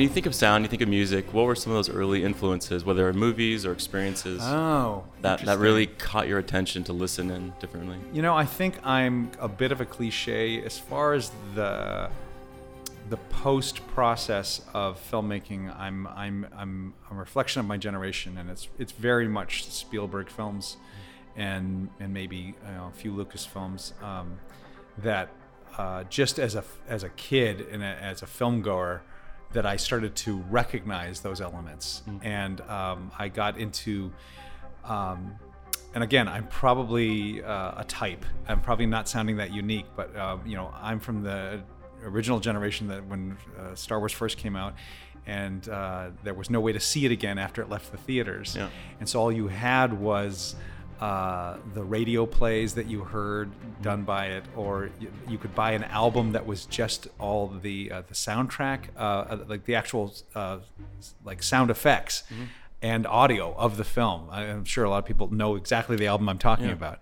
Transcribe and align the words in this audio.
When 0.00 0.08
you 0.08 0.14
think 0.14 0.24
of 0.24 0.34
sound, 0.34 0.64
you 0.64 0.70
think 0.70 0.80
of 0.80 0.88
music. 0.88 1.34
What 1.34 1.44
were 1.44 1.54
some 1.54 1.72
of 1.72 1.76
those 1.76 1.90
early 1.90 2.24
influences, 2.24 2.86
whether 2.86 3.12
movies 3.12 3.66
or 3.66 3.72
experiences, 3.72 4.40
Oh, 4.42 5.04
that, 5.20 5.44
that 5.44 5.58
really 5.58 5.88
caught 5.88 6.26
your 6.26 6.38
attention 6.38 6.84
to 6.84 6.94
listen 6.94 7.30
in 7.30 7.52
differently? 7.60 7.98
You 8.10 8.22
know, 8.22 8.34
I 8.34 8.46
think 8.46 8.78
I'm 8.82 9.30
a 9.38 9.46
bit 9.46 9.72
of 9.72 9.82
a 9.82 9.84
cliche 9.84 10.64
as 10.64 10.78
far 10.78 11.12
as 11.12 11.30
the 11.54 12.08
the 13.10 13.18
post 13.28 13.86
process 13.88 14.62
of 14.72 14.98
filmmaking. 15.10 15.78
I'm 15.78 16.06
I'm 16.06 16.46
I'm 16.56 16.94
a 17.10 17.14
reflection 17.14 17.60
of 17.60 17.66
my 17.66 17.76
generation, 17.76 18.38
and 18.38 18.48
it's 18.48 18.68
it's 18.78 18.92
very 18.92 19.28
much 19.28 19.66
Spielberg 19.66 20.30
films, 20.30 20.78
and 21.36 21.90
and 22.00 22.14
maybe 22.14 22.36
you 22.36 22.72
know, 22.74 22.90
a 22.90 22.96
few 22.96 23.12
Lucas 23.12 23.44
films 23.44 23.92
um, 24.02 24.38
that 24.96 25.28
uh, 25.76 26.04
just 26.04 26.38
as 26.38 26.54
a 26.54 26.64
as 26.88 27.02
a 27.02 27.10
kid 27.10 27.66
and 27.70 27.82
a, 27.82 28.02
as 28.02 28.22
a 28.22 28.26
film 28.26 28.62
goer 28.62 29.02
that 29.52 29.66
I 29.66 29.76
started 29.76 30.14
to 30.16 30.36
recognize 30.50 31.20
those 31.20 31.40
elements, 31.40 32.02
and 32.22 32.60
um, 32.62 33.10
I 33.18 33.28
got 33.28 33.58
into. 33.58 34.12
Um, 34.84 35.36
and 35.92 36.04
again, 36.04 36.28
I'm 36.28 36.46
probably 36.46 37.42
uh, 37.42 37.80
a 37.80 37.84
type. 37.84 38.24
I'm 38.46 38.60
probably 38.60 38.86
not 38.86 39.08
sounding 39.08 39.38
that 39.38 39.52
unique, 39.52 39.86
but 39.96 40.14
uh, 40.14 40.36
you 40.46 40.54
know, 40.54 40.72
I'm 40.80 41.00
from 41.00 41.22
the 41.22 41.62
original 42.04 42.38
generation 42.38 42.86
that 42.88 43.04
when 43.06 43.36
uh, 43.58 43.74
Star 43.74 43.98
Wars 43.98 44.12
first 44.12 44.38
came 44.38 44.54
out, 44.54 44.74
and 45.26 45.68
uh, 45.68 46.10
there 46.22 46.34
was 46.34 46.48
no 46.48 46.60
way 46.60 46.72
to 46.72 46.80
see 46.80 47.04
it 47.06 47.12
again 47.12 47.38
after 47.38 47.60
it 47.60 47.68
left 47.68 47.90
the 47.90 47.98
theaters. 47.98 48.54
Yeah. 48.56 48.68
And 49.00 49.08
so 49.08 49.20
all 49.20 49.32
you 49.32 49.48
had 49.48 49.92
was 49.92 50.54
uh, 51.00 51.56
the 51.74 51.82
radio 51.82 52.26
plays 52.26 52.74
that 52.74 52.86
you 52.86 53.00
heard 53.04 53.50
done 53.82 54.02
by 54.04 54.26
it, 54.26 54.44
or 54.54 54.90
you, 55.00 55.10
you 55.28 55.38
could 55.38 55.54
buy 55.54 55.72
an 55.72 55.84
album 55.84 56.32
that 56.32 56.44
was 56.46 56.66
just 56.66 57.08
all 57.18 57.48
the 57.48 57.90
uh, 57.90 58.02
the 58.06 58.14
soundtrack, 58.14 58.80
uh, 58.96 59.00
uh, 59.00 59.44
like 59.48 59.64
the 59.64 59.74
actual 59.74 60.14
uh, 60.34 60.58
like 61.24 61.42
sound 61.42 61.70
effects 61.70 62.22
and 62.82 63.06
audio 63.06 63.54
of 63.56 63.76
the 63.78 63.84
film. 63.84 64.28
I- 64.30 64.44
I'm 64.44 64.64
sure 64.64 64.84
a 64.84 64.90
lot 64.90 64.98
of 64.98 65.04
people 65.06 65.32
know 65.32 65.56
exactly 65.56 65.96
the 65.96 66.06
album 66.06 66.28
I'm 66.28 66.38
talking 66.38 66.66
about. 66.72 66.98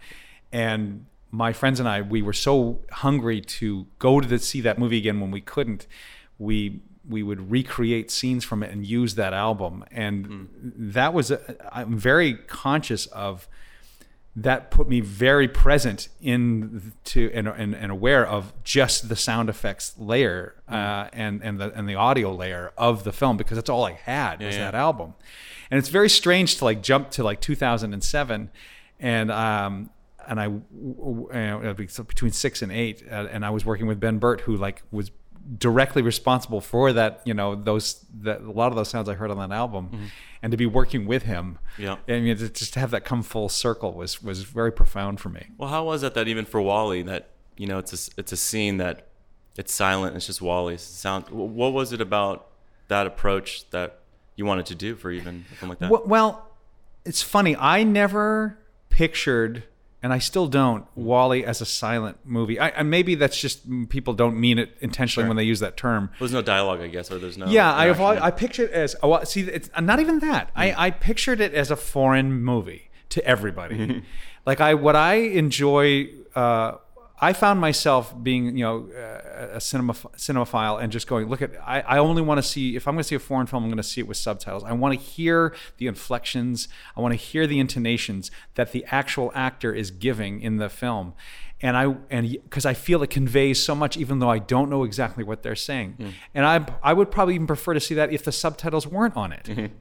And 0.53 1.07
my 1.31 1.53
friends 1.53 1.79
and 1.81 1.89
I, 1.89 2.01
we 2.01 2.23
were 2.23 2.33
so 2.33 2.81
hungry 2.91 3.41
to 3.43 3.87
go 3.99 4.21
to 4.21 4.27
the, 4.27 4.39
see 4.39 4.61
that 4.63 4.79
movie 4.79 4.99
again 4.99 5.21
when 5.21 5.31
we 5.31 5.41
couldn't. 5.41 5.87
We 6.39 6.81
we 7.09 7.23
would 7.23 7.51
recreate 7.51 8.11
scenes 8.11 8.45
from 8.45 8.63
it 8.63 8.71
and 8.71 8.87
use 8.87 9.15
that 9.17 9.33
album, 9.33 9.85
and 9.91 10.49
that 10.95 11.15
was 11.15 11.31
a, 11.31 11.41
I'm 11.75 11.97
very 11.99 12.35
conscious 12.35 13.07
of 13.07 13.49
that 14.43 14.71
put 14.71 14.89
me 14.89 15.01
very 15.01 15.49
present 15.49 16.09
in 16.21 16.93
to 17.05 17.31
and, 17.35 17.49
and, 17.49 17.75
and 17.75 17.91
aware 17.91 18.27
of 18.27 18.53
just 18.63 19.09
the 19.09 19.17
sound 19.17 19.49
effects 19.49 19.95
layer 19.99 20.55
uh, 20.69 21.09
and 21.13 21.43
and 21.43 21.59
the 21.59 21.73
and 21.73 21.89
the 21.89 21.95
audio 21.95 22.33
layer 22.33 22.73
of 22.79 23.05
the 23.05 23.13
film 23.13 23.37
because 23.37 23.57
that's 23.57 23.71
all 23.71 23.85
I 23.85 23.93
had 23.93 24.43
was 24.43 24.55
yeah. 24.55 24.71
that 24.71 24.75
album, 24.75 25.15
and 25.71 25.79
it's 25.79 25.89
very 25.89 26.09
strange 26.09 26.57
to 26.59 26.65
like 26.65 26.83
jump 26.83 27.11
to 27.13 27.25
like 27.25 27.41
2007, 27.41 28.51
and 29.01 29.31
um 29.31 29.91
and 30.29 30.39
I 30.39 30.45
w- 30.45 30.95
w- 30.95 31.29
uh, 31.33 31.61
it'd 31.61 31.77
be 31.77 31.87
so 31.89 32.03
between 32.05 32.33
six 32.33 32.63
and 32.63 32.71
eight, 32.71 33.03
uh, 33.11 33.29
and 33.31 33.45
I 33.45 33.51
was 33.51 33.65
working 33.65 33.87
with 33.87 33.99
Ben 33.99 34.19
Burtt 34.19 34.43
who 34.43 34.57
like 34.57 34.83
was 34.91 35.11
directly 35.57 36.03
responsible 36.03 36.61
for 36.61 36.93
that 36.93 37.23
you 37.25 37.33
know 37.33 37.55
those 37.55 38.05
that 38.21 38.43
a 38.43 38.51
lot 38.51 38.71
of 38.71 38.77
those 38.77 38.89
sounds 38.89 39.09
I 39.09 39.15
heard 39.15 39.31
on 39.31 39.39
that 39.39 39.55
album, 39.55 39.87
mm-hmm. 39.87 40.05
and 40.43 40.51
to 40.51 40.57
be 40.57 40.67
working 40.67 41.07
with 41.07 41.23
him 41.23 41.59
Yeah. 41.79 41.97
I 42.07 42.21
mean, 42.21 42.37
to- 42.37 42.49
just 42.51 42.75
to 42.75 42.81
have 42.81 42.91
that 42.91 43.05
come 43.05 43.23
full 43.23 43.49
circle 43.49 43.93
was 43.95 44.23
was 44.23 44.43
very 44.43 44.73
profound 44.73 45.21
for 45.21 45.29
me. 45.31 45.47
Well, 45.57 45.71
how 45.71 45.85
was 45.85 46.03
it 46.03 46.15
that 46.15 46.29
even 46.29 46.45
for 46.45 46.61
WALL-E, 46.61 47.03
that 47.03 47.31
you 47.57 47.67
know, 47.67 47.79
it's 47.79 47.93
a 47.93 48.13
it's 48.19 48.33
a 48.33 48.37
scene 48.37 48.77
that 48.79 49.07
it's 49.57 49.73
silent, 49.73 50.17
it's 50.17 50.27
just 50.27 50.43
WALL-E's 50.43 50.83
sound. 50.83 51.29
What 51.31 51.73
was 51.73 51.93
it 51.93 52.01
about 52.01 52.49
that 52.89 53.07
approach 53.07 53.69
that 53.71 54.01
you 54.37 54.45
wanted 54.47 54.67
to 54.67 54.75
do 54.75 54.95
for 54.95 55.11
even 55.11 55.45
something 55.51 55.69
like 55.71 55.79
that? 55.81 56.07
Well, 56.07 56.49
it's 57.05 57.23
funny. 57.23 57.57
I 57.57 57.83
never 57.83 58.59
pictured, 58.91 59.65
and 60.03 60.13
I 60.13 60.19
still 60.19 60.47
don't, 60.47 60.87
WALL-E 60.95 61.45
as 61.45 61.61
a 61.61 61.67
silent 61.67 62.19
movie. 62.25 62.59
I, 62.59 62.69
and 62.69 62.89
maybe 62.89 63.17
that's 63.17 63.39
just 63.41 63.69
mm, 63.69 63.89
people 63.89 64.15
don't 64.15 64.39
mean 64.39 64.59
it 64.59 64.77
intentionally 64.81 65.29
when 65.29 65.37
they 65.37 65.43
use 65.45 65.61
that 65.61 65.77
term. 65.77 66.11
There's 66.19 66.33
no 66.33 66.43
dialogue, 66.43 66.81
I 66.81 66.87
guess, 66.87 67.11
or 67.11 67.19
there's 67.19 67.37
no. 67.37 67.47
Yeah, 67.47 67.75
I 67.75 67.87
have. 67.87 68.01
I 68.01 68.31
picture 68.31 68.65
it 68.65 68.71
as 68.71 68.95
oh, 69.03 69.25
see. 69.25 69.43
It's 69.43 69.71
not 69.81 69.99
even 69.99 70.21
that. 70.21 70.51
I, 70.55 70.87
I 70.87 70.91
pictured 70.91 71.41
it 71.41 71.53
as 71.53 71.71
a 71.71 71.77
foreign 71.77 72.33
movie 72.33 72.91
to 73.11 73.25
everybody. 73.25 74.05
like 74.47 74.61
I, 74.61 74.75
what 74.75 74.97
I 74.97 75.15
enjoy. 75.15 76.11
Uh, 76.35 76.77
I 77.21 77.33
found 77.33 77.61
myself 77.61 78.15
being, 78.23 78.57
you 78.57 78.65
know, 78.65 78.89
a 79.53 79.61
cinema 79.61 79.95
cinemaphile 79.95 80.81
and 80.81 80.93
just 80.93 81.07
going, 81.07 81.29
look 81.29 81.43
at. 81.43 81.53
I, 81.67 81.81
I 81.81 81.99
only 81.99 82.23
want 82.23 82.39
to 82.39 82.43
see 82.43 82.77
if 82.77 82.87
I'm 82.87 82.95
going 82.95 83.03
to 83.03 83.09
see 83.09 83.15
a 83.15 83.21
foreign 83.21 83.47
film, 83.47 83.65
I'm 83.65 83.71
going 83.71 83.77
to 83.79 83.83
see 83.83 84.01
it 84.01 84.07
with 84.07 84.17
subtitles. 84.17 84.65
I 84.65 84.73
want 84.73 84.99
to 84.99 85.01
hear 85.01 85.55
the 85.79 85.87
inflections. 85.87 86.69
I 86.97 87.01
want 87.01 87.13
to 87.13 87.17
hear 87.17 87.47
the 87.47 87.59
intonations 87.59 88.31
that 88.55 88.73
the 88.73 88.85
actual 88.89 89.33
actor 89.35 89.75
is 89.75 89.91
giving 89.91 90.41
in 90.41 90.57
the 90.57 90.69
film 90.69 91.15
and 91.61 91.77
I 91.77 91.97
and 92.11 92.31
because 92.31 92.65
I 92.65 92.75
feel 92.75 93.03
it 93.03 93.11
conveys 93.11 93.63
so 93.63 93.75
much, 93.75 93.97
even 93.97 94.21
though 94.21 94.31
I 94.31 94.39
don't 94.39 94.71
know 94.71 94.85
exactly 94.85 95.25
what 95.25 95.43
they're 95.43 95.57
saying. 95.57 95.97
Mm. 95.99 96.13
And 96.35 96.47
I 96.47 96.67
I 96.83 96.93
would 96.93 97.11
probably 97.11 97.35
even 97.35 97.47
prefer 97.47 97.75
to 97.75 97.81
see 97.81 97.95
that 97.95 98.13
if 98.13 98.23
the 98.23 98.33
subtitles 98.33 98.87
weren't 98.87 99.17
on 99.17 99.33
it. 99.33 99.45
Mm-hmm. 99.45 99.75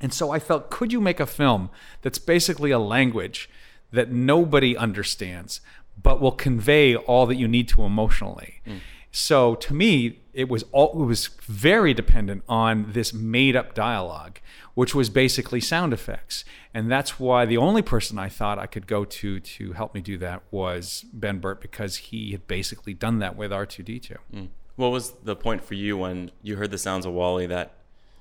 And 0.00 0.12
so 0.12 0.30
I 0.30 0.38
felt, 0.38 0.70
could 0.70 0.92
you 0.92 1.00
make 1.00 1.20
a 1.20 1.26
film 1.26 1.70
that's 2.02 2.18
basically 2.18 2.70
a 2.70 2.78
language 2.78 3.48
that 3.92 4.10
nobody 4.10 4.76
understands, 4.76 5.60
but 6.00 6.20
will 6.20 6.32
convey 6.32 6.96
all 6.96 7.26
that 7.26 7.36
you 7.36 7.48
need 7.48 7.68
to 7.68 7.82
emotionally? 7.82 8.60
Mm. 8.66 8.80
So 9.10 9.54
to 9.54 9.72
me, 9.72 10.20
it 10.34 10.48
was 10.50 10.64
all 10.72 11.02
it 11.02 11.06
was 11.06 11.28
very 11.42 11.94
dependent 11.94 12.44
on 12.48 12.92
this 12.92 13.14
made-up 13.14 13.74
dialogue, 13.74 14.40
which 14.74 14.94
was 14.94 15.08
basically 15.08 15.60
sound 15.60 15.94
effects, 15.94 16.44
and 16.74 16.90
that's 16.90 17.18
why 17.18 17.46
the 17.46 17.56
only 17.56 17.80
person 17.80 18.18
I 18.18 18.28
thought 18.28 18.58
I 18.58 18.66
could 18.66 18.86
go 18.86 19.06
to 19.06 19.40
to 19.40 19.72
help 19.72 19.94
me 19.94 20.02
do 20.02 20.18
that 20.18 20.42
was 20.50 21.06
Ben 21.14 21.38
Burtt 21.38 21.62
because 21.62 21.96
he 21.96 22.32
had 22.32 22.46
basically 22.46 22.92
done 22.92 23.18
that 23.20 23.36
with 23.36 23.52
R 23.52 23.64
two 23.64 23.82
D 23.82 23.98
two. 23.98 24.18
Mm. 24.34 24.48
What 24.76 24.88
was 24.88 25.12
the 25.24 25.34
point 25.34 25.64
for 25.64 25.72
you 25.72 25.96
when 25.96 26.30
you 26.42 26.56
heard 26.56 26.70
the 26.70 26.76
sounds 26.76 27.06
of 27.06 27.14
WALL-E 27.14 27.46
that 27.46 27.72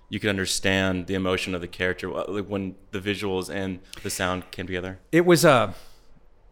you 0.07 0.21
could 0.21 0.29
understand 0.29 1.07
the 1.07 1.15
emotion 1.15 1.53
of 1.53 1.59
the 1.59 1.67
character, 1.67 2.09
like 2.09 2.45
when 2.45 2.75
the 2.91 2.99
visuals 2.99 3.53
and 3.53 3.79
the 4.03 4.09
sound 4.09 4.49
came 4.51 4.65
together? 4.65 4.99
it 5.11 5.25
was 5.25 5.43
a 5.43 5.75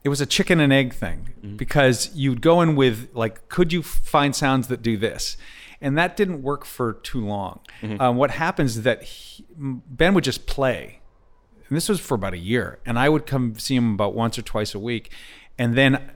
it 0.04 0.10
was 0.10 0.20
a 0.22 0.26
chicken 0.26 0.60
and 0.60 0.74
egg 0.74 0.94
thing 0.94 1.56
because 1.58 2.14
you'd 2.14 2.42
go 2.42 2.62
in 2.62 2.76
with 2.76 3.10
like 3.14 3.48
could 3.50 3.72
you 3.72 3.82
find 3.84 4.36
sounds 4.36 4.68
that 4.68 4.82
do 4.82 4.98
this? 4.98 5.38
And 5.82 5.98
that 5.98 6.16
didn't 6.16 6.42
work 6.44 6.64
for 6.66 6.94
too 6.94 7.26
long. 7.26 7.60
Um, 8.00 8.16
what 8.16 8.32
happens 8.32 8.78
is 8.78 8.84
that 8.84 9.04
he, 9.04 9.46
ben 9.58 10.14
would 10.14 10.24
just 10.24 10.46
play. 10.48 11.00
And 11.68 11.76
this 11.76 11.90
was 11.90 12.00
for 12.00 12.16
about 12.16 12.34
a 12.34 12.38
year. 12.38 12.80
And 12.86 12.98
i 13.00 13.10
would 13.10 13.26
come 13.26 13.56
see 13.60 13.76
him 13.76 13.94
about 13.94 14.14
once 14.16 14.38
or 14.38 14.42
twice 14.44 14.74
a 14.76 14.80
week. 14.80 15.12
And 15.58 15.76
then 15.76 16.12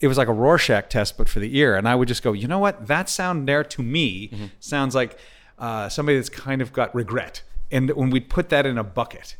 it 0.00 0.08
was 0.08 0.16
like 0.16 0.28
a 0.28 0.32
rorschach 0.32 0.88
test 0.88 1.18
but 1.18 1.28
for 1.28 1.40
the 1.40 1.56
ear. 1.58 1.76
And 1.76 1.86
i 1.88 1.94
would 1.94 2.08
just 2.08 2.22
go 2.22 2.32
you 2.32 2.48
know 2.48 2.58
what? 2.58 2.86
That 2.86 3.08
sound 3.08 3.46
there 3.48 3.64
to 3.64 3.82
me 3.82 4.50
sounds 4.60 4.94
like 4.94 5.18
uh, 5.58 5.88
somebody 5.90 6.16
that's 6.16 6.30
kind 6.30 6.62
of 6.62 6.72
got 6.72 6.94
regret. 6.94 7.42
And 7.70 7.90
when 7.90 8.10
we'd 8.10 8.28
put 8.30 8.48
that 8.48 8.64
in 8.66 8.78
a 8.78 8.84
bucket 8.84 9.36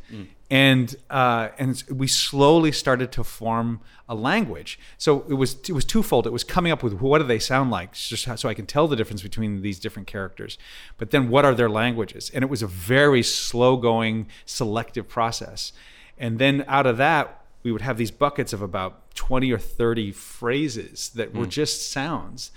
and 0.51 0.93
uh, 1.09 1.47
and 1.57 1.81
we 1.89 2.07
slowly 2.07 2.73
started 2.73 3.13
to 3.13 3.23
form 3.23 3.79
a 4.09 4.13
language. 4.13 4.77
So 4.97 5.25
it 5.29 5.35
was 5.35 5.57
it 5.69 5.71
was 5.71 5.85
twofold. 5.85 6.27
It 6.27 6.33
was 6.33 6.43
coming 6.43 6.73
up 6.73 6.83
with 6.83 6.95
what 6.95 7.19
do 7.19 7.23
they 7.23 7.39
sound 7.39 7.71
like? 7.71 7.93
Just 7.93 8.37
so 8.37 8.49
i 8.49 8.53
can 8.53 8.65
tell 8.65 8.85
the 8.89 8.97
difference 8.97 9.23
between 9.23 9.61
these 9.61 9.79
different 9.79 10.09
characters. 10.09 10.57
But 10.97 11.11
then 11.11 11.29
what 11.29 11.45
are 11.45 11.55
their 11.55 11.69
languages? 11.69 12.29
And 12.33 12.43
it 12.43 12.49
was 12.49 12.61
a 12.61 12.67
very 12.67 13.23
slow 13.23 13.77
going 13.77 14.27
selective 14.45 15.07
process. 15.07 15.71
And 16.17 16.37
then 16.37 16.65
out 16.67 16.85
of 16.85 16.97
that 16.97 17.45
we 17.63 17.71
would 17.71 17.81
have 17.81 17.97
these 17.97 18.11
buckets 18.11 18.51
of 18.51 18.61
about 18.61 19.15
20 19.15 19.51
or 19.53 19.57
30 19.57 20.11
phrases 20.11 21.09
that 21.09 21.33
were 21.33 21.45
just 21.45 21.91
sounds 21.91 22.51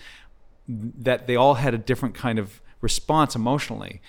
that 0.67 1.27
they 1.27 1.37
all 1.37 1.55
had 1.55 1.75
a 1.75 1.79
different 1.79 2.15
kind 2.15 2.39
of 2.41 2.61
response 2.81 3.37
emotionally. 3.37 4.01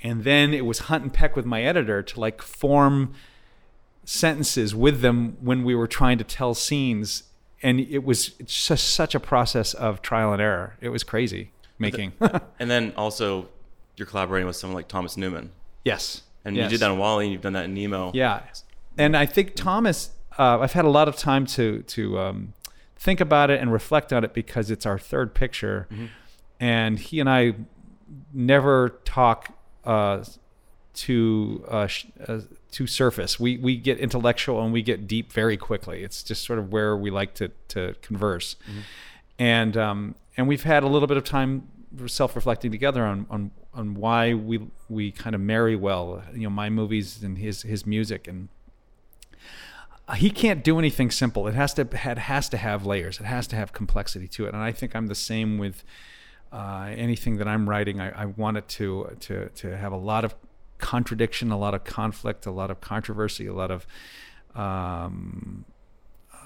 And 0.00 0.24
then 0.24 0.54
it 0.54 0.64
was 0.64 0.80
hunt 0.80 1.02
and 1.02 1.12
peck 1.12 1.36
with 1.36 1.44
my 1.44 1.62
editor 1.62 2.02
to 2.02 2.20
like 2.20 2.40
form 2.40 3.14
sentences 4.04 4.74
with 4.74 5.00
them 5.00 5.36
when 5.40 5.64
we 5.64 5.74
were 5.74 5.86
trying 5.86 6.18
to 6.18 6.24
tell 6.24 6.54
scenes. 6.54 7.24
And 7.62 7.80
it 7.80 8.04
was 8.04 8.28
just 8.44 8.92
such 8.94 9.14
a 9.14 9.20
process 9.20 9.72
of 9.74 10.02
trial 10.02 10.32
and 10.32 10.42
error. 10.42 10.76
It 10.80 10.90
was 10.90 11.02
crazy 11.02 11.50
making. 11.78 12.12
And 12.58 12.70
then 12.70 12.92
also, 12.96 13.48
you're 13.96 14.06
collaborating 14.06 14.46
with 14.46 14.56
someone 14.56 14.74
like 14.76 14.88
Thomas 14.88 15.16
Newman, 15.16 15.50
yes. 15.84 16.22
and 16.44 16.56
Yes. 16.56 16.64
you 16.70 16.76
did 16.76 16.82
that 16.82 16.90
in 16.92 16.98
WALL-E, 16.98 17.24
and 17.24 17.32
you've 17.32 17.40
done 17.42 17.54
that 17.54 17.64
in 17.64 17.74
Nemo. 17.74 18.10
Yeah, 18.14 18.42
and 18.98 19.16
I 19.16 19.24
think 19.26 19.54
Thomas, 19.54 20.10
uh, 20.38 20.58
I've 20.60 20.72
had 20.72 20.84
a 20.84 20.90
lot 20.90 21.08
of 21.08 21.16
time 21.16 21.46
to 21.46 21.82
to 21.82 22.18
um, 22.18 22.52
think 22.96 23.20
about 23.20 23.50
it 23.50 23.60
and 23.60 23.72
reflect 23.72 24.12
on 24.12 24.24
it 24.24 24.34
because 24.34 24.70
it's 24.70 24.84
our 24.84 24.98
third 24.98 25.32
picture, 25.34 25.88
and 26.60 26.98
he 26.98 27.18
and 27.20 27.30
I 27.30 27.54
never 28.32 29.00
talk 29.04 29.56
uh, 29.84 30.22
to 30.94 31.64
uh, 31.68 31.86
sh- 31.86 32.06
uh, 32.28 32.40
to 32.74 32.88
surface. 32.88 33.38
We 33.38 33.56
we 33.56 33.76
get 33.76 33.98
intellectual 33.98 34.60
and 34.62 34.72
we 34.72 34.82
get 34.82 35.06
deep 35.06 35.32
very 35.32 35.56
quickly. 35.56 36.02
It's 36.02 36.24
just 36.24 36.44
sort 36.44 36.58
of 36.58 36.72
where 36.72 36.96
we 36.96 37.10
like 37.10 37.34
to 37.34 37.50
to 37.68 37.94
converse, 38.02 38.56
and 39.38 39.76
um, 39.76 40.16
and 40.36 40.48
we've 40.48 40.64
had 40.64 40.82
a 40.82 40.88
little 40.88 41.06
bit 41.06 41.16
of 41.16 41.24
time 41.24 41.68
self 42.06 42.34
reflecting 42.34 42.72
together 42.72 43.04
on 43.04 43.26
on 43.30 43.52
on 43.72 43.94
why 43.94 44.34
we 44.34 44.60
we 44.88 45.12
kind 45.12 45.34
of 45.34 45.40
marry 45.40 45.76
well. 45.76 46.22
You 46.34 46.42
know, 46.42 46.50
my 46.50 46.68
movies 46.68 47.22
and 47.22 47.38
his 47.38 47.62
his 47.62 47.86
music 47.86 48.28
and. 48.28 48.48
He 50.16 50.28
can't 50.28 50.62
do 50.62 50.78
anything 50.78 51.10
simple. 51.10 51.48
It 51.48 51.54
has 51.54 51.72
to 51.74 51.88
it 51.90 52.18
has 52.18 52.50
to 52.50 52.58
have 52.58 52.84
layers. 52.84 53.20
It 53.20 53.24
has 53.24 53.46
to 53.46 53.56
have 53.56 53.72
complexity 53.72 54.28
to 54.28 54.44
it. 54.44 54.52
And 54.52 54.62
I 54.62 54.70
think 54.70 54.94
I'm 54.94 55.06
the 55.06 55.14
same 55.14 55.56
with 55.56 55.82
uh, 56.52 56.92
anything 56.94 57.38
that 57.38 57.48
I'm 57.48 57.66
writing. 57.66 58.02
I, 58.02 58.10
I 58.10 58.24
want 58.26 58.58
it 58.58 58.68
to 58.68 59.16
to 59.20 59.48
to 59.48 59.74
have 59.78 59.92
a 59.92 59.96
lot 59.96 60.26
of 60.26 60.34
contradiction, 60.78 61.50
a 61.50 61.58
lot 61.58 61.74
of 61.74 61.84
conflict, 61.84 62.46
a 62.46 62.50
lot 62.50 62.70
of 62.70 62.80
controversy, 62.80 63.46
a 63.46 63.54
lot 63.54 63.70
of 63.70 63.86
um, 64.54 65.64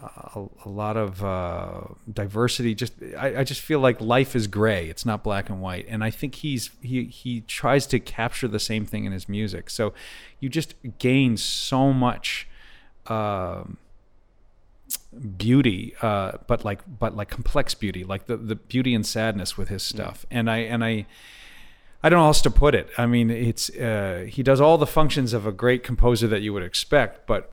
a, 0.03 0.47
a, 0.65 0.69
lot 0.69 0.97
of 0.97 1.23
uh, 1.25 1.81
diversity. 2.13 2.75
Just 2.75 2.95
I, 3.17 3.39
I, 3.41 3.45
just 3.45 3.61
feel 3.61 3.81
like 3.81 4.01
life 4.01 4.35
is 4.35 4.47
gray. 4.47 4.89
It's 4.89 5.05
not 5.05 5.23
black 5.23 5.51
and 5.51 5.61
white. 5.61 5.87
And 5.89 6.03
I 6.05 6.11
think 6.11 6.37
he's 6.37 6.71
he 6.83 7.05
he 7.05 7.43
tries 7.43 7.87
to 7.89 8.01
capture 8.01 8.49
the 8.49 8.61
same 8.61 8.87
thing 8.87 9.05
in 9.05 9.13
his 9.13 9.29
music. 9.29 9.71
So 9.71 9.93
you 10.41 10.49
just 10.49 10.75
gain 10.99 11.37
so 11.37 11.93
much. 11.93 12.49
Um, 13.07 13.79
beauty 15.37 15.95
uh, 16.01 16.33
but 16.47 16.65
like 16.65 16.81
but 16.99 17.15
like 17.15 17.29
complex 17.29 17.75
beauty 17.75 18.05
like 18.05 18.27
the 18.27 18.37
the 18.37 18.55
beauty 18.55 18.95
and 18.95 19.05
sadness 19.05 19.57
with 19.57 19.69
his 19.69 19.83
stuff 19.83 20.25
yeah. 20.31 20.39
and 20.39 20.51
i 20.51 20.59
and 20.59 20.83
i 20.85 21.07
I 22.03 22.09
don't 22.09 22.19
know 22.19 22.25
how 22.25 22.29
else 22.29 22.43
to 22.43 22.51
put 22.51 22.75
it. 22.75 22.89
I 22.97 23.07
mean, 23.07 23.31
it's 23.31 23.71
uh, 23.71 24.27
he 24.29 24.43
does 24.43 24.61
all 24.61 24.79
the 24.79 24.87
functions 24.87 25.33
of 25.33 25.47
a 25.47 25.53
great 25.53 25.83
composer 25.83 26.29
that 26.29 26.43
you 26.43 26.53
would 26.53 26.63
expect, 26.63 27.27
but 27.27 27.51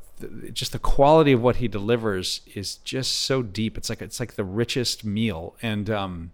just 0.54 0.72
the 0.72 0.80
quality 0.80 1.32
of 1.32 1.42
what 1.42 1.58
he 1.58 1.68
delivers 1.68 2.42
is 2.54 2.76
just 2.78 3.22
so 3.22 3.42
deep. 3.42 3.78
It's 3.78 3.90
like 3.90 4.02
it's 4.02 4.20
like 4.20 4.36
the 4.36 4.44
richest 4.44 5.04
meal, 5.04 5.56
and 5.62 5.90
um, 5.90 6.32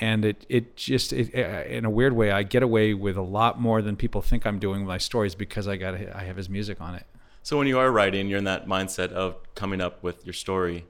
and 0.00 0.24
it 0.24 0.44
it 0.48 0.76
just 0.76 1.12
it, 1.12 1.34
uh, 1.34 1.64
in 1.68 1.84
a 1.84 1.90
weird 1.90 2.12
way, 2.12 2.30
I 2.30 2.42
get 2.42 2.62
away 2.62 2.92
with 2.92 3.16
a 3.16 3.22
lot 3.22 3.58
more 3.60 3.80
than 3.80 3.96
people 3.96 4.20
think 4.20 4.46
I'm 4.46 4.58
doing 4.58 4.80
with 4.80 4.88
my 4.88 4.98
stories 4.98 5.34
because 5.34 5.66
I 5.66 5.76
got 5.76 5.94
I 5.94 6.24
have 6.24 6.36
his 6.36 6.48
music 6.48 6.80
on 6.80 6.94
it. 6.94 7.06
So 7.42 7.56
when 7.56 7.66
you 7.66 7.78
are 7.78 7.90
writing, 7.90 8.28
you're 8.28 8.38
in 8.38 8.44
that 8.44 8.66
mindset 8.66 9.10
of 9.12 9.36
coming 9.54 9.80
up 9.80 10.02
with 10.02 10.24
your 10.26 10.34
story. 10.34 10.84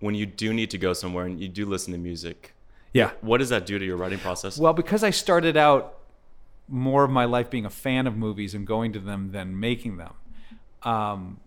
When 0.00 0.14
you 0.14 0.26
do 0.26 0.52
need 0.52 0.70
to 0.70 0.78
go 0.78 0.92
somewhere 0.92 1.24
and 1.24 1.40
you 1.40 1.48
do 1.48 1.64
listen 1.64 1.92
to 1.92 1.98
music, 1.98 2.54
yeah, 2.92 3.10
what 3.20 3.38
does 3.38 3.48
that 3.50 3.66
do 3.66 3.78
to 3.78 3.84
your 3.84 3.96
writing 3.96 4.18
process? 4.18 4.58
Well, 4.58 4.72
because 4.72 5.02
I 5.04 5.10
started 5.10 5.56
out 5.56 5.94
more 6.68 7.04
of 7.04 7.10
my 7.10 7.24
life 7.24 7.50
being 7.50 7.64
a 7.64 7.70
fan 7.70 8.06
of 8.06 8.16
movies 8.16 8.54
and 8.54 8.66
going 8.66 8.92
to 8.92 8.98
them 8.98 9.32
than 9.32 9.58
making 9.58 9.96
them 9.96 10.12
um, 10.82 11.40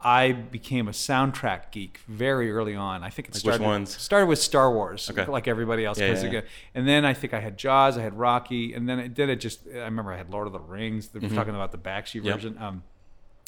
I 0.00 0.32
became 0.32 0.86
a 0.86 0.92
soundtrack 0.92 1.72
geek 1.72 1.98
very 2.06 2.52
early 2.52 2.76
on. 2.76 3.02
I 3.02 3.10
think 3.10 3.28
it 3.28 3.34
like 3.34 3.40
started, 3.40 3.60
which 3.60 3.66
ones? 3.66 3.96
started 3.96 4.26
with 4.26 4.38
Star 4.38 4.72
Wars, 4.72 5.10
okay. 5.10 5.26
like 5.26 5.48
everybody 5.48 5.84
else. 5.84 5.98
Yeah, 5.98 6.12
yeah, 6.12 6.30
yeah. 6.30 6.40
And 6.74 6.86
then 6.86 7.04
I 7.04 7.14
think 7.14 7.34
I 7.34 7.40
had 7.40 7.56
Jaws, 7.58 7.98
I 7.98 8.02
had 8.02 8.16
Rocky, 8.16 8.74
and 8.74 8.88
then 8.88 9.00
it 9.00 9.14
did 9.14 9.28
it 9.28 9.36
just. 9.36 9.60
I 9.66 9.78
remember 9.78 10.12
I 10.12 10.16
had 10.16 10.30
Lord 10.30 10.46
of 10.46 10.52
the 10.52 10.60
Rings. 10.60 11.10
We're 11.12 11.22
mm-hmm. 11.22 11.34
talking 11.34 11.54
about 11.54 11.72
the 11.72 11.78
Bakshi 11.78 12.22
yep. 12.22 12.36
version. 12.36 12.56
Um, 12.58 12.84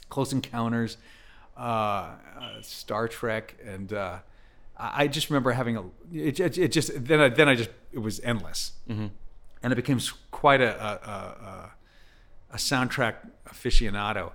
Close 0.09 0.33
Encounters, 0.33 0.97
uh, 1.57 1.61
uh, 1.61 2.17
Star 2.63 3.07
Trek, 3.07 3.55
and 3.65 3.93
uh, 3.93 4.19
I 4.81 5.09
just 5.09 5.29
remember 5.31 5.53
having 5.53 5.77
a. 5.77 5.83
It, 6.13 6.41
it, 6.41 6.59
it, 6.59 6.73
just 6.73 6.91
then 7.05 7.21
I 7.21 7.29
then 7.29 7.49
I 7.49 7.55
just 7.55 7.71
it 7.93 7.99
was 7.99 8.21
endless, 8.21 8.73
mm-hmm. 8.89 9.09
and 9.63 9.73
it 9.73 9.77
became 9.77 10.01
quite 10.31 10.61
a, 10.61 10.83
a, 10.83 11.11
a 11.11 11.73
a 12.53 12.57
soundtrack 12.57 13.17
aficionado. 13.49 14.33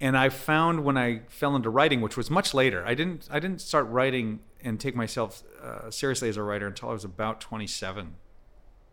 And 0.00 0.16
I 0.16 0.28
found 0.28 0.84
when 0.84 0.96
I 0.96 1.22
fell 1.28 1.56
into 1.56 1.70
writing, 1.70 2.00
which 2.00 2.16
was 2.16 2.30
much 2.30 2.54
later, 2.54 2.84
I 2.86 2.94
didn't 2.94 3.28
I 3.30 3.40
didn't 3.40 3.60
start 3.60 3.86
writing 3.88 4.40
and 4.62 4.78
take 4.78 4.94
myself 4.94 5.42
uh, 5.62 5.90
seriously 5.90 6.28
as 6.28 6.36
a 6.36 6.42
writer 6.42 6.66
until 6.66 6.90
I 6.90 6.92
was 6.92 7.04
about 7.04 7.40
27. 7.40 8.14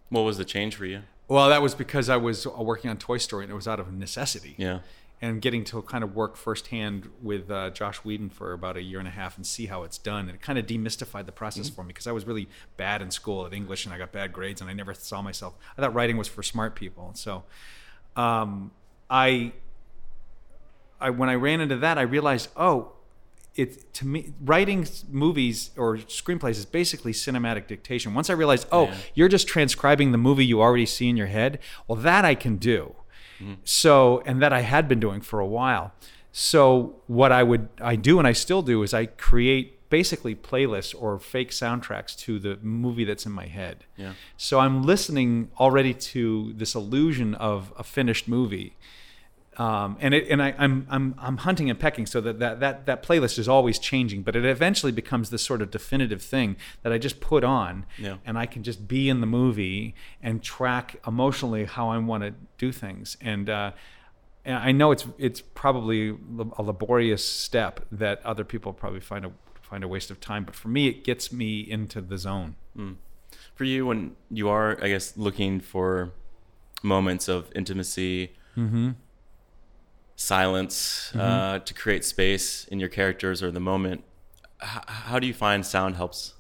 What 0.10 0.22
was 0.22 0.38
the 0.38 0.46
change 0.46 0.76
for 0.76 0.86
you? 0.86 1.02
Well, 1.28 1.50
that 1.50 1.62
was 1.62 1.74
because 1.74 2.10
I 2.10 2.18
was 2.18 2.46
working 2.46 2.90
on 2.90 2.98
Toy 2.98 3.18
Story 3.18 3.46
and 3.46 3.52
it 3.52 3.56
was 3.56 3.68
out 3.68 3.80
of 3.80 3.92
necessity. 3.92 4.56
Yeah. 4.58 4.80
And 5.22 5.42
getting 5.42 5.64
to 5.66 5.82
kind 5.82 6.04
of 6.04 6.14
work 6.14 6.36
firsthand 6.36 7.10
with 7.22 7.50
uh, 7.50 7.70
Joss 7.72 7.98
Whedon 7.98 8.30
for 8.30 8.54
about 8.54 8.76
a 8.78 8.82
year 8.82 9.00
and 9.00 9.08
a 9.08 9.12
half 9.12 9.38
and 9.38 9.48
see 9.48 9.66
how 9.66 9.84
it's 9.84 9.98
done. 9.98 10.26
And 10.26 10.36
it 10.36 10.42
kind 10.42 10.60
of 10.60 10.68
demystified 10.68 11.26
the 11.26 11.32
process 11.32 11.68
mm-hmm. 11.68 11.76
for 11.76 11.84
me 11.84 11.88
because 11.88 12.06
I 12.06 12.12
was 12.12 12.26
really 12.26 12.48
bad 12.78 13.02
in 13.02 13.10
school 13.12 13.46
at 13.46 13.54
English 13.54 13.86
and 13.86 13.94
I 13.94 13.98
got 13.98 14.12
bad 14.12 14.34
grades 14.34 14.62
and 14.62 14.70
I 14.70 14.74
never 14.74 14.94
saw 14.94 15.22
myself. 15.22 15.56
I 15.78 15.82
thought 15.82 15.94
writing 15.94 16.18
was 16.18 16.28
for 16.28 16.44
smart 16.44 16.76
people. 16.76 17.12
So 17.16 17.44
um, 18.16 18.72
I, 19.10 19.54
I 21.00 21.10
when 21.10 21.30
I 21.30 21.36
ran 21.36 21.62
into 21.62 21.78
that, 21.78 21.98
I 21.98 22.02
realized, 22.04 22.50
oh, 22.56 22.92
it 23.56 23.94
to 23.94 24.06
me 24.06 24.34
writing 24.42 24.86
movies 25.10 25.72
or 25.78 25.98
screenplays 25.98 26.52
is 26.52 26.66
basically 26.66 27.14
cinematic 27.14 27.68
dictation. 27.68 28.14
Once 28.14 28.30
I 28.30 28.34
realized, 28.34 28.68
oh, 28.72 28.88
yeah. 28.88 28.98
you're 29.14 29.30
just 29.30 29.48
transcribing 29.48 30.12
the 30.12 30.18
movie 30.18 30.46
you 30.46 30.62
already 30.62 30.86
see 30.86 31.08
in 31.10 31.18
your 31.18 31.28
head. 31.28 31.60
Well, 31.88 31.96
that 31.98 32.26
I 32.26 32.36
can 32.36 32.58
do. 32.58 32.96
Mm-hmm. 33.40 33.54
So, 33.64 34.22
and 34.26 34.42
that 34.42 34.54
I 34.54 34.62
had 34.62 34.88
been 34.88 35.00
doing 35.00 35.22
for 35.22 35.40
a 35.40 35.48
while. 35.48 35.94
So, 36.32 36.96
what 37.08 37.32
I 37.32 37.44
would 37.44 37.70
I 37.80 37.96
do 37.96 38.20
and 38.20 38.28
I 38.28 38.34
still 38.34 38.62
do 38.62 38.84
is 38.84 38.94
I 38.94 39.06
create 39.06 39.76
basically 39.90 40.36
playlists 40.36 40.96
or 41.00 41.20
fake 41.20 41.52
soundtracks 41.52 42.18
to 42.18 42.40
the 42.40 42.58
movie 42.62 43.06
that's 43.06 43.26
in 43.26 43.32
my 43.32 43.46
head. 43.46 43.86
Yeah. 43.98 44.14
So 44.38 44.60
I'm 44.60 44.84
listening 44.84 45.52
already 45.60 45.94
to 45.94 46.54
this 46.54 46.76
illusion 46.76 47.36
of 47.36 47.72
a 47.78 47.84
finished 47.84 48.28
movie. 48.28 48.76
Um, 49.58 49.98
and 50.02 50.14
it, 50.14 50.28
and 50.30 50.42
I, 50.42 50.50
am 50.50 50.56
I'm, 50.60 50.88
I'm 50.90 51.16
I'm 51.18 51.38
hunting 51.38 51.70
and 51.70 51.80
pecking 51.80 52.06
so 52.06 52.20
that, 52.22 52.40
that 52.40 52.60
that 52.60 52.86
that 52.86 53.04
playlist 53.04 53.40
is 53.40 53.48
always 53.48 53.80
changing, 53.80 54.24
but 54.24 54.36
it 54.36 54.46
eventually 54.46 54.92
becomes 54.92 55.30
this 55.30 55.44
sort 55.44 55.62
of 55.62 55.72
definitive 55.72 56.22
thing 56.22 56.58
that 56.84 56.92
I 56.92 56.98
just 56.98 57.22
put 57.22 57.44
on, 57.44 57.86
yeah. 57.98 58.18
and 58.26 58.38
I 58.38 58.46
can 58.46 58.64
just 58.64 58.88
be 58.88 59.10
in 59.10 59.22
the 59.22 59.28
movie 59.28 59.96
and 60.22 60.44
track 60.44 60.98
emotionally 61.08 61.66
how 61.66 61.90
I 61.90 61.98
want 62.00 62.24
to 62.24 62.34
do 62.58 62.72
things. 62.72 63.18
And 63.22 63.50
uh, 63.50 63.72
and 64.44 64.58
I 64.58 64.72
know 64.72 64.92
it's 64.92 65.08
it's 65.18 65.42
probably 65.42 66.10
a 66.58 66.62
laborious 66.62 67.28
step 67.28 67.86
that 67.92 68.26
other 68.26 68.44
people 68.44 68.74
probably 68.74 69.00
find 69.00 69.26
a 69.26 69.32
find 69.62 69.84
a 69.84 69.88
waste 69.88 70.12
of 70.12 70.20
time. 70.20 70.44
But 70.44 70.56
for 70.56 70.68
me, 70.68 70.88
it 70.88 71.04
gets 71.04 71.32
me 71.32 71.60
into 71.60 72.02
the 72.02 72.18
zone. 72.18 72.56
Mm. 72.78 72.96
For 73.56 73.64
you, 73.64 73.86
when 73.86 74.16
you 74.30 74.50
are, 74.50 74.78
I 74.82 74.90
guess, 74.90 75.18
looking 75.18 75.60
for 75.60 76.12
moments 76.84 77.28
of 77.28 77.52
intimacy, 77.56 78.34
mm-hmm. 78.56 78.92
Silence, 80.16 81.10
mm-hmm. 81.10 81.20
Uh, 81.20 81.60
to 81.60 81.74
create 81.74 82.06
space 82.06 82.66
in 82.66 82.80
your 82.80 82.90
characters 82.90 83.44
or 83.44 83.52
the 83.52 83.60
moment, 83.60 84.04
h- 84.62 84.84
how 84.88 85.20
do 85.20 85.28
you 85.28 85.34
find 85.34 85.66
sound 85.66 85.96
helps? 85.96 86.34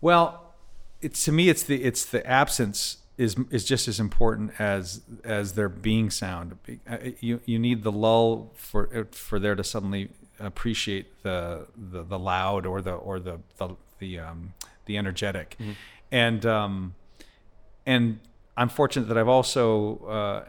Well, 0.00 0.54
it's 1.00 1.24
to 1.24 1.32
me, 1.32 1.48
it's 1.48 1.62
the 1.62 1.82
it's 1.82 2.04
the 2.04 2.26
absence 2.26 2.98
is 3.16 3.36
is 3.50 3.64
just 3.64 3.88
as 3.88 3.98
important 3.98 4.52
as 4.58 5.02
as 5.24 5.54
there 5.54 5.68
being 5.68 6.10
sound. 6.10 6.56
Uh, 6.88 6.98
you 7.20 7.40
you 7.44 7.58
need 7.58 7.82
the 7.82 7.92
lull 7.92 8.52
for 8.54 9.08
for 9.10 9.38
there 9.38 9.54
to 9.54 9.64
suddenly 9.64 10.10
appreciate 10.38 11.22
the 11.22 11.66
the, 11.76 12.02
the 12.02 12.18
loud 12.18 12.66
or 12.66 12.80
the 12.80 12.92
or 12.92 13.18
the 13.18 13.40
the 13.56 13.76
the, 13.98 14.18
um, 14.20 14.54
the 14.86 14.96
energetic, 14.96 15.56
mm-hmm. 15.58 15.72
and 16.12 16.46
um, 16.46 16.94
and 17.84 18.20
I'm 18.56 18.68
fortunate 18.68 19.06
that 19.08 19.18
I've 19.18 19.28
also 19.28 19.98
uh, 20.06 20.44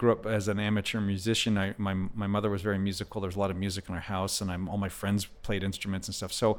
grew 0.00 0.12
up 0.12 0.24
as 0.24 0.48
an 0.48 0.58
amateur 0.58 0.98
musician. 0.98 1.58
I, 1.58 1.74
my 1.76 1.92
my 1.92 2.26
mother 2.26 2.48
was 2.48 2.62
very 2.62 2.78
musical. 2.78 3.20
There's 3.20 3.36
a 3.36 3.38
lot 3.38 3.50
of 3.50 3.58
music 3.58 3.84
in 3.88 3.94
our 3.94 4.00
house, 4.00 4.40
and 4.40 4.50
I'm 4.50 4.66
all 4.66 4.78
my 4.78 4.88
friends 4.88 5.26
played 5.42 5.62
instruments 5.62 6.08
and 6.08 6.14
stuff. 6.14 6.32
So 6.32 6.58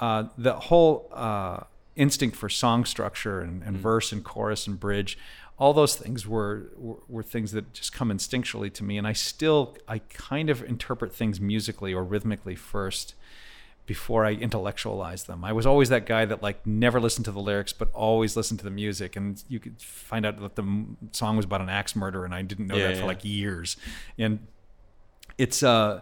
uh, 0.00 0.28
the 0.38 0.54
whole 0.54 1.10
uh, 1.12 1.64
instinct 1.96 2.36
for 2.36 2.48
song 2.48 2.84
structure 2.84 3.40
and, 3.40 3.62
and 3.64 3.74
mm-hmm. 3.74 3.82
verse 3.82 4.12
and 4.12 4.22
chorus 4.24 4.68
and 4.68 4.78
bridge 4.78 5.18
all 5.58 5.72
those 5.72 5.96
things 5.96 6.26
were, 6.26 6.70
were, 6.76 6.96
were 7.08 7.22
things 7.22 7.52
that 7.52 7.72
just 7.72 7.90
come 7.90 8.10
instinctually 8.10 8.70
to 8.70 8.84
me 8.84 8.98
and 8.98 9.06
i 9.06 9.14
still 9.14 9.74
i 9.88 9.98
kind 9.98 10.50
of 10.50 10.62
interpret 10.64 11.14
things 11.14 11.40
musically 11.40 11.94
or 11.94 12.04
rhythmically 12.04 12.54
first 12.54 13.14
before 13.86 14.24
i 14.24 14.32
intellectualize 14.32 15.24
them. 15.24 15.44
I 15.44 15.52
was 15.52 15.66
always 15.66 15.88
that 15.88 16.06
guy 16.06 16.24
that 16.24 16.42
like 16.42 16.66
never 16.66 17.00
listened 17.00 17.24
to 17.26 17.32
the 17.32 17.40
lyrics 17.40 17.72
but 17.72 17.90
always 17.92 18.36
listened 18.36 18.58
to 18.60 18.64
the 18.64 18.70
music. 18.70 19.16
And 19.16 19.42
you 19.48 19.58
could 19.58 19.80
find 19.80 20.26
out 20.26 20.40
that 20.40 20.56
the 20.56 20.86
song 21.12 21.36
was 21.36 21.44
about 21.44 21.60
an 21.60 21.68
axe 21.68 21.96
murder 21.96 22.24
and 22.24 22.34
i 22.34 22.42
didn't 22.42 22.66
know 22.66 22.76
yeah, 22.76 22.88
that 22.88 22.94
yeah. 22.96 23.00
for 23.00 23.06
like 23.06 23.24
years. 23.24 23.76
And 24.18 24.40
it's 25.38 25.62
uh 25.62 26.00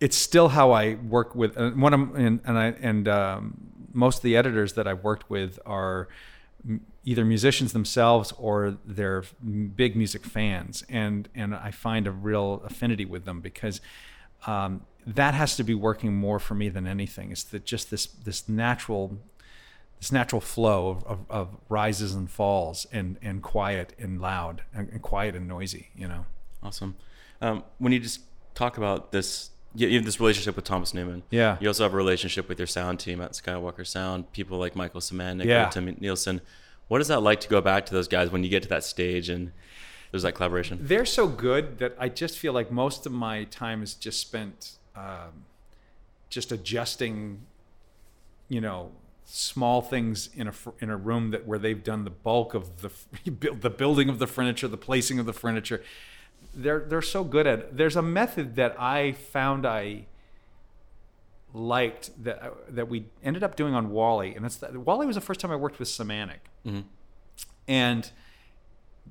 it's 0.00 0.16
still 0.16 0.48
how 0.48 0.70
i 0.70 0.94
work 0.94 1.34
with 1.34 1.56
and 1.56 1.82
one 1.82 1.92
of 1.92 2.14
and, 2.14 2.40
and 2.44 2.58
i 2.58 2.66
and 2.80 3.08
um, 3.08 3.56
most 3.92 4.18
of 4.18 4.22
the 4.22 4.36
editors 4.36 4.74
that 4.74 4.86
i've 4.86 5.02
worked 5.02 5.28
with 5.28 5.58
are 5.66 6.08
either 7.08 7.24
musicians 7.24 7.72
themselves 7.72 8.32
or 8.32 8.76
they're 8.84 9.24
big 9.74 9.96
music 9.96 10.24
fans, 10.24 10.84
and 10.88 11.28
and 11.34 11.54
I 11.54 11.70
find 11.70 12.06
a 12.06 12.10
real 12.10 12.62
affinity 12.66 13.04
with 13.04 13.24
them 13.24 13.40
because 13.40 13.80
um, 14.46 14.82
that 15.06 15.34
has 15.34 15.56
to 15.56 15.62
be 15.62 15.74
working 15.74 16.14
more 16.14 16.38
for 16.38 16.54
me 16.54 16.68
than 16.68 16.86
anything. 16.86 17.32
It's 17.32 17.44
that 17.44 17.64
just 17.64 17.90
this 17.90 18.06
this 18.06 18.48
natural 18.48 19.18
this 19.98 20.12
natural 20.12 20.40
flow 20.40 20.90
of, 20.90 21.04
of, 21.06 21.26
of, 21.28 21.56
rises 21.68 22.14
and 22.14 22.30
falls 22.30 22.86
and, 22.92 23.18
and 23.20 23.42
quiet 23.42 23.94
and 23.98 24.20
loud 24.20 24.62
and, 24.72 24.88
and 24.90 25.02
quiet 25.02 25.34
and 25.34 25.48
noisy, 25.48 25.88
you 25.96 26.06
know. 26.06 26.24
Awesome. 26.62 26.96
Um, 27.40 27.64
when 27.78 27.92
you 27.92 27.98
just 27.98 28.20
talk 28.54 28.78
about 28.78 29.12
this, 29.12 29.50
you 29.74 29.92
have 29.96 30.04
this 30.04 30.20
relationship 30.20 30.56
with 30.56 30.64
Thomas 30.64 30.94
Newman. 30.94 31.22
Yeah. 31.30 31.56
You 31.60 31.68
also 31.68 31.82
have 31.82 31.94
a 31.94 31.96
relationship 31.96 32.48
with 32.48 32.58
your 32.58 32.66
sound 32.66 33.00
team 33.00 33.20
at 33.20 33.32
Skywalker 33.32 33.86
Sound, 33.86 34.30
people 34.32 34.58
like 34.58 34.76
Michael 34.76 35.00
Semanick 35.00 35.44
yeah. 35.44 35.68
Tim 35.68 35.96
Nielsen 36.00 36.40
What 36.88 37.00
is 37.00 37.08
that 37.08 37.20
like 37.20 37.40
to 37.40 37.48
go 37.48 37.60
back 37.60 37.86
to 37.86 37.92
those 37.92 38.08
guys 38.08 38.30
when 38.30 38.44
you 38.44 38.50
get 38.50 38.62
to 38.62 38.68
that 38.68 38.84
stage 38.84 39.28
and 39.28 39.52
there's 40.10 40.22
that 40.22 40.32
collaboration? 40.32 40.78
They're 40.80 41.04
so 41.04 41.28
good 41.28 41.78
that 41.78 41.96
I 41.98 42.08
just 42.08 42.38
feel 42.38 42.52
like 42.52 42.70
most 42.70 43.04
of 43.04 43.12
my 43.12 43.44
time 43.44 43.82
is 43.82 43.94
just 43.94 44.20
spent 44.20 44.77
um, 44.98 45.44
just 46.28 46.52
adjusting, 46.52 47.40
you 48.48 48.60
know, 48.60 48.92
small 49.24 49.82
things 49.82 50.30
in 50.34 50.48
a 50.48 50.52
in 50.80 50.90
a 50.90 50.96
room 50.96 51.30
that 51.30 51.46
where 51.46 51.58
they've 51.58 51.84
done 51.84 52.04
the 52.04 52.10
bulk 52.10 52.54
of 52.54 52.80
the 52.82 52.90
the 53.60 53.70
building 53.70 54.08
of 54.08 54.18
the 54.18 54.26
furniture, 54.26 54.68
the 54.68 54.76
placing 54.76 55.18
of 55.18 55.26
the 55.26 55.32
furniture. 55.32 55.82
They're 56.54 56.80
they're 56.80 57.02
so 57.02 57.24
good 57.24 57.46
at. 57.46 57.58
It. 57.58 57.76
There's 57.76 57.96
a 57.96 58.02
method 58.02 58.56
that 58.56 58.80
I 58.80 59.12
found 59.12 59.66
I 59.66 60.06
liked 61.54 62.10
that 62.24 62.74
that 62.74 62.88
we 62.88 63.06
ended 63.22 63.42
up 63.42 63.56
doing 63.56 63.74
on 63.74 63.90
WALL-E, 63.90 64.34
and 64.34 64.44
that's 64.44 64.56
that 64.56 64.76
WALL-E 64.76 65.06
was 65.06 65.16
the 65.16 65.22
first 65.22 65.40
time 65.40 65.50
I 65.50 65.56
worked 65.56 65.78
with 65.78 65.88
Semanick, 65.88 66.40
and 67.66 68.10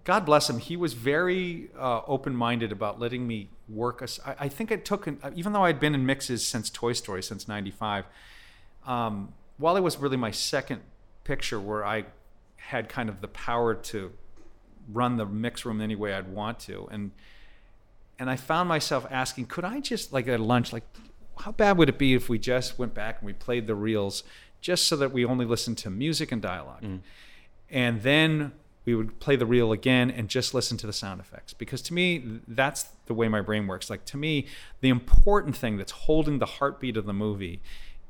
God 0.07 0.25
bless 0.25 0.49
him, 0.49 0.59
he 0.59 0.77
was 0.77 0.93
very 0.93 1.69
uh, 1.77 1.99
open-minded 2.07 2.71
about 2.71 2.97
letting 2.97 3.27
me 3.27 3.49
work. 3.67 4.01
I, 4.25 4.35
I 4.39 4.47
think 4.47 4.71
it 4.71 4.85
took, 4.85 5.05
an, 5.05 5.19
even 5.35 5.51
though 5.51 5.65
I'd 5.65 5.81
been 5.81 5.93
in 5.93 6.05
mixes 6.05 6.47
since 6.47 6.69
Toy 6.69 6.93
Story 6.93 7.21
since 7.21 7.45
'95, 7.45 8.05
um, 8.85 9.33
it 9.59 9.83
was 9.83 9.97
really 9.97 10.15
my 10.15 10.31
second 10.31 10.79
picture 11.25 11.59
where 11.59 11.85
I 11.85 12.05
had 12.55 12.87
kind 12.87 13.09
of 13.09 13.19
the 13.19 13.27
power 13.27 13.75
to 13.75 14.13
run 14.93 15.17
the 15.17 15.25
mix 15.25 15.65
room 15.65 15.81
any 15.81 15.95
way 15.95 16.13
I'd 16.13 16.29
want 16.29 16.59
to, 16.61 16.87
and 16.89 17.11
and 18.17 18.29
I 18.29 18.37
found 18.37 18.69
myself 18.69 19.05
asking, 19.11 19.47
could 19.47 19.65
I 19.65 19.81
just 19.81 20.13
like 20.13 20.29
at 20.29 20.39
lunch, 20.39 20.71
like 20.71 20.85
how 21.39 21.51
bad 21.51 21.77
would 21.77 21.89
it 21.89 21.97
be 21.97 22.13
if 22.13 22.29
we 22.29 22.39
just 22.39 22.79
went 22.79 22.93
back 22.93 23.17
and 23.19 23.25
we 23.25 23.33
played 23.33 23.67
the 23.67 23.75
reels 23.75 24.23
just 24.61 24.87
so 24.87 24.95
that 24.95 25.11
we 25.11 25.25
only 25.25 25.45
listened 25.45 25.77
to 25.79 25.89
music 25.89 26.31
and 26.31 26.41
dialogue 26.41 26.81
and 27.69 28.01
then 28.03 28.53
we 28.87 28.95
would 28.95 29.19
play 29.19 29.35
the 29.35 29.45
reel 29.45 29.73
again 29.73 30.09
and 30.09 30.29
just 30.29 30.53
listen 30.53 30.77
to 30.77 30.87
the 30.87 30.93
sound 30.93 31.19
effects. 31.19 31.53
Because 31.53 31.81
to 31.83 31.93
me 31.93 32.39
that's 32.47 32.83
the 33.05 33.13
way 33.13 33.27
my 33.27 33.41
brain 33.41 33.67
works. 33.67 33.89
Like 33.89 34.05
to 34.05 34.17
me 34.17 34.47
the 34.79 34.87
important 34.87 35.57
thing 35.57 35.75
that's 35.77 35.91
holding 35.91 36.39
the 36.39 36.45
heartbeat 36.45 36.95
of 36.95 37.05
the 37.05 37.13
movie 37.13 37.61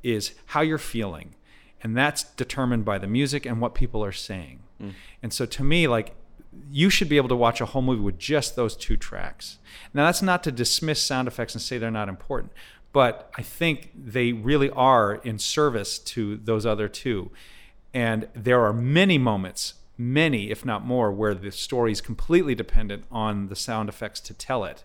is 0.03 0.36
how 0.46 0.62
you're 0.62 0.77
feeling. 0.77 1.34
And 1.81 1.98
that's 1.98 2.24
determined 2.24 2.86
by 2.86 3.00
the 3.00 3.07
music 3.07 3.46
and 3.46 3.60
what 3.60 3.74
people 3.74 4.05
are 4.05 4.12
saying. 4.12 4.60
Mm. 4.81 4.93
And 5.24 5.34
so 5.34 5.48
to 5.48 5.63
me 5.63 5.88
like 5.88 6.15
you 6.72 6.91
should 6.91 7.10
be 7.10 7.17
able 7.17 7.29
to 7.29 7.36
watch 7.36 7.60
a 7.60 7.65
whole 7.65 7.81
movie 7.81 8.01
with 8.01 8.19
just 8.19 8.55
those 8.55 8.75
two 8.75 8.98
tracks. 8.98 9.57
Now 9.96 10.05
that's 10.05 10.22
not 10.22 10.43
to 10.43 10.51
dismiss 10.51 11.01
sound 11.01 11.27
effects 11.27 11.55
and 11.55 11.62
say 11.62 11.79
they're 11.79 11.91
not 11.91 12.07
important 12.07 12.53
but 12.93 13.29
i 13.36 13.41
think 13.41 13.91
they 13.93 14.31
really 14.31 14.69
are 14.69 15.15
in 15.15 15.38
service 15.38 16.00
to 16.00 16.38
those 16.38 16.65
other 16.65 16.88
two. 16.88 17.31
And 17.93 18.27
there 18.36 18.63
are 18.63 18.74
many 18.74 19.17
moments, 19.17 19.74
many, 19.98 20.51
if 20.51 20.63
not 20.63 20.86
more, 20.86 21.12
where 21.12 21.34
the 21.34 21.51
story 21.51 21.92
is 21.92 22.01
completely 22.01 22.56
dependent 22.56 23.06
on 23.12 23.48
the 23.48 23.56
sound 23.56 23.89
effects 23.89 24.20
to 24.22 24.34
tell 24.34 24.63
it. 24.63 24.84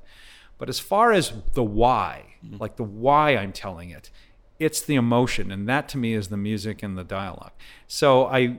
But 0.59 0.69
as 0.69 0.79
far 0.79 1.13
as 1.13 1.33
the 1.55 1.65
why, 1.65 2.37
mm-hmm. 2.45 2.57
like 2.59 2.77
the 2.77 2.85
why 2.85 3.37
I'm 3.37 3.53
telling 3.53 3.91
it, 3.91 4.11
it's 4.59 4.81
the 4.81 4.95
emotion. 4.95 5.51
And 5.51 5.69
that 5.69 5.89
to 5.91 5.99
me 5.99 6.15
is 6.15 6.29
the 6.29 6.37
music 6.37 6.83
and 6.83 6.97
the 6.97 7.05
dialogue. 7.05 7.53
So 7.89 8.27
I, 8.27 8.59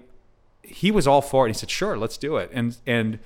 he 0.62 0.92
was 0.92 1.08
all 1.08 1.22
for 1.22 1.46
it. 1.46 1.50
He 1.50 1.54
said, 1.54 1.70
sure, 1.70 1.98
let's 1.98 2.18
do 2.18 2.38
it. 2.38 2.50
And, 2.54 2.78
and 2.86 3.20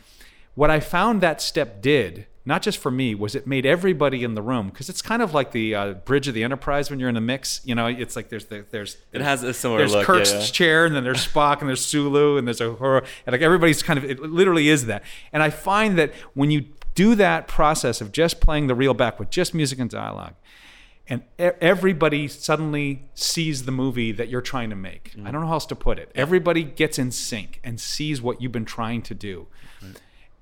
what 0.55 0.69
I 0.69 0.79
found 0.79 1.21
that 1.21 1.41
step 1.41 1.81
did, 1.81 2.27
not 2.47 2.61
just 2.61 2.77
for 2.77 2.89
me, 2.89 3.13
was 3.13 3.35
it 3.35 3.45
made 3.45 3.65
everybody 3.65 4.23
in 4.23 4.33
the 4.33 4.41
room 4.41 4.69
because 4.69 4.87
it's 4.87 5.01
kind 5.01 5.21
of 5.21 5.33
like 5.33 5.51
the 5.51 5.75
uh, 5.75 5.93
bridge 5.95 6.29
of 6.29 6.33
the 6.33 6.45
Enterprise 6.45 6.89
when 6.89 6.97
you're 6.97 7.09
in 7.09 7.17
a 7.17 7.21
mix. 7.21 7.59
You 7.65 7.75
know, 7.75 7.87
it's 7.87 8.15
like 8.15 8.29
there's 8.29 8.45
the, 8.45 8.65
there's 8.71 8.95
It 9.11 9.19
has 9.19 9.43
a 9.43 9.53
similar 9.53 9.79
there's 9.79 9.91
look. 9.91 10.05
Kirk's 10.05 10.31
yeah, 10.31 10.39
yeah. 10.39 10.45
chair, 10.45 10.85
and 10.85 10.95
then 10.95 11.03
there's 11.03 11.27
Spock, 11.27 11.59
and 11.59 11.67
there's 11.67 11.85
Sulu, 11.85 12.37
and 12.37 12.47
there's 12.47 12.61
a 12.61 12.69
and 12.69 13.03
like 13.27 13.41
everybody's 13.41 13.83
kind 13.83 13.97
of 13.97 14.05
it 14.05 14.21
literally 14.21 14.69
is 14.69 14.85
that. 14.85 15.03
And 15.33 15.43
I 15.43 15.49
find 15.49 15.97
that 15.97 16.13
when 16.35 16.49
you 16.49 16.67
do 16.95 17.15
that 17.15 17.49
process 17.49 17.99
of 17.99 18.13
just 18.13 18.39
playing 18.39 18.67
the 18.67 18.75
reel 18.75 18.93
back 18.93 19.19
with 19.19 19.29
just 19.29 19.53
music 19.53 19.77
and 19.77 19.89
dialogue, 19.89 20.35
and 21.09 21.23
everybody 21.37 22.29
suddenly 22.29 23.09
sees 23.13 23.65
the 23.65 23.73
movie 23.73 24.13
that 24.13 24.29
you're 24.29 24.39
trying 24.39 24.69
to 24.69 24.75
make. 24.77 25.11
I 25.21 25.31
don't 25.31 25.41
know 25.41 25.47
how 25.47 25.53
else 25.53 25.65
to 25.65 25.75
put 25.75 25.99
it. 25.99 26.13
Everybody 26.15 26.63
gets 26.63 26.97
in 26.97 27.11
sync 27.11 27.59
and 27.61 27.77
sees 27.77 28.21
what 28.21 28.41
you've 28.41 28.53
been 28.53 28.63
trying 28.63 29.01
to 29.01 29.13
do. 29.13 29.47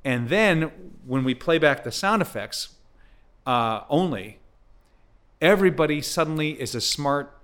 And 0.05 0.29
then 0.29 0.71
when 1.05 1.23
we 1.23 1.33
play 1.33 1.57
back 1.57 1.83
the 1.83 1.91
sound 1.91 2.21
effects 2.21 2.75
uh, 3.45 3.81
only, 3.89 4.37
everybody 5.41 6.01
suddenly 6.01 6.51
is 6.61 6.75
as 6.75 6.87
smart 6.87 7.35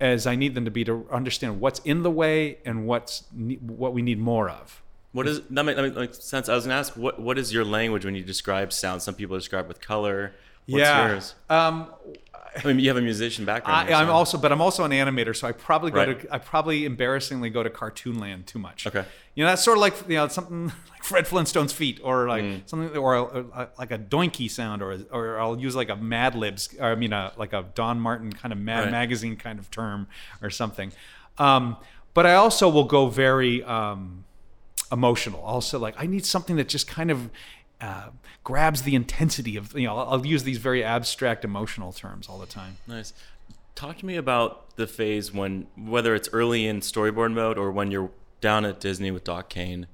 as 0.00 0.26
I 0.26 0.34
need 0.34 0.54
them 0.54 0.64
to 0.64 0.70
be 0.70 0.84
to 0.84 1.06
understand 1.12 1.60
what's 1.60 1.80
in 1.80 2.02
the 2.02 2.10
way 2.10 2.58
and 2.64 2.86
what's 2.86 3.24
what 3.60 3.92
we 3.92 4.00
need 4.00 4.18
more 4.18 4.48
of. 4.48 4.82
What 5.12 5.26
is 5.26 5.42
that 5.50 5.64
make, 5.64 5.76
that 5.76 5.94
makes 5.94 6.22
sense? 6.22 6.48
I 6.48 6.54
was 6.54 6.64
gonna 6.64 6.78
ask 6.78 6.96
what 6.96 7.20
what 7.20 7.38
is 7.38 7.52
your 7.52 7.64
language 7.64 8.04
when 8.04 8.14
you 8.14 8.22
describe 8.22 8.72
sound? 8.72 9.02
Some 9.02 9.14
people 9.14 9.36
describe 9.36 9.68
with 9.68 9.80
color. 9.80 10.32
What's 10.66 10.88
yours? 10.88 11.34
Um, 11.48 11.90
I 12.64 12.66
mean, 12.68 12.78
you 12.80 12.88
have 12.88 12.96
a 12.96 13.02
musician 13.02 13.44
background. 13.44 13.88
I, 13.90 14.00
I'm 14.00 14.06
so- 14.08 14.12
also, 14.12 14.38
but 14.38 14.50
I'm 14.52 14.60
also 14.60 14.84
an 14.84 14.90
animator, 14.92 15.34
so 15.36 15.46
I 15.48 15.52
probably 15.52 15.90
go 15.90 15.98
Right. 16.04 16.20
to, 16.20 16.34
I 16.34 16.38
probably 16.38 16.84
embarrassingly 16.84 17.50
go 17.50 17.62
to 17.62 17.70
cartoon 17.70 18.18
land 18.18 18.46
too 18.46 18.58
much. 18.58 18.86
Okay. 18.86 19.04
You 19.34 19.44
know, 19.44 19.50
that's 19.50 19.62
sort 19.64 19.76
of 19.78 19.80
like 19.82 19.94
you 20.08 20.16
know 20.16 20.28
something 20.28 20.66
like 20.92 21.02
Fred 21.04 21.26
Flintstone's 21.26 21.72
feet, 21.72 22.00
or 22.02 22.26
like 22.28 22.42
Mm. 22.44 22.68
something, 22.68 22.96
or 22.96 23.14
a, 23.16 23.22
a- 23.62 23.68
like 23.78 23.90
a 23.92 23.98
doinky 23.98 24.50
sound, 24.50 24.82
or 24.82 24.98
or 25.10 25.38
I'll 25.40 25.58
use 25.58 25.76
like 25.76 25.88
a 25.90 25.96
Mad 25.96 26.34
Libs, 26.34 26.74
or 26.80 26.86
I 26.90 26.94
mean, 26.94 27.12
a, 27.12 27.32
like 27.36 27.52
a 27.52 27.64
Don 27.74 28.00
Martin 28.00 28.32
kind 28.32 28.52
of 28.52 28.58
Mad 28.58 28.84
Right. 28.84 28.90
Magazine 28.92 29.36
kind 29.36 29.58
of 29.58 29.70
term 29.70 30.08
or 30.42 30.50
something. 30.50 30.92
Um, 31.38 31.76
but 32.14 32.26
I 32.26 32.34
also 32.34 32.68
will 32.68 32.84
go 32.84 33.06
very 33.08 33.62
um, 33.62 34.24
emotional. 34.90 35.40
Also, 35.42 35.78
like 35.78 35.94
I 35.98 36.06
need 36.06 36.24
something 36.24 36.56
that 36.56 36.68
just 36.68 36.88
kind 36.88 37.10
of 37.10 37.30
uh, 37.80 38.10
grabs 38.44 38.82
the 38.82 38.94
intensity 38.94 39.56
of 39.56 39.72
you 39.78 39.86
know. 39.86 39.96
I'll, 39.96 40.14
I'll 40.14 40.26
use 40.26 40.42
these 40.44 40.58
very 40.58 40.82
abstract 40.82 41.44
emotional 41.44 41.92
terms 41.92 42.28
all 42.28 42.38
the 42.38 42.46
time. 42.46 42.78
Nice. 42.86 43.12
Talk 43.74 43.98
to 43.98 44.06
me 44.06 44.16
about 44.16 44.74
the 44.76 44.88
phase 44.88 45.32
when, 45.32 45.68
whether 45.76 46.14
it's 46.14 46.28
early 46.32 46.66
in 46.66 46.80
storyboard 46.80 47.32
mode 47.32 47.56
or 47.56 47.70
when 47.70 47.92
you're 47.92 48.10
down 48.40 48.64
at 48.64 48.80
Disney 48.80 49.12
with 49.12 49.22
Doc 49.22 49.48
Kane, 49.48 49.86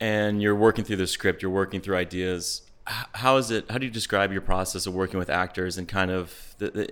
and 0.00 0.40
you're 0.40 0.54
working 0.54 0.84
through 0.84 0.96
the 0.96 1.06
script, 1.06 1.42
you're 1.42 1.50
working 1.50 1.80
through 1.80 1.96
ideas. 1.96 2.62
How 2.86 3.36
is 3.36 3.50
it? 3.50 3.70
How 3.70 3.78
do 3.78 3.86
you 3.86 3.92
describe 3.92 4.32
your 4.32 4.40
process 4.40 4.86
of 4.86 4.94
working 4.94 5.18
with 5.18 5.30
actors 5.30 5.76
and 5.78 5.86
kind 5.86 6.10
of 6.10 6.54
the, 6.58 6.70
the 6.70 6.88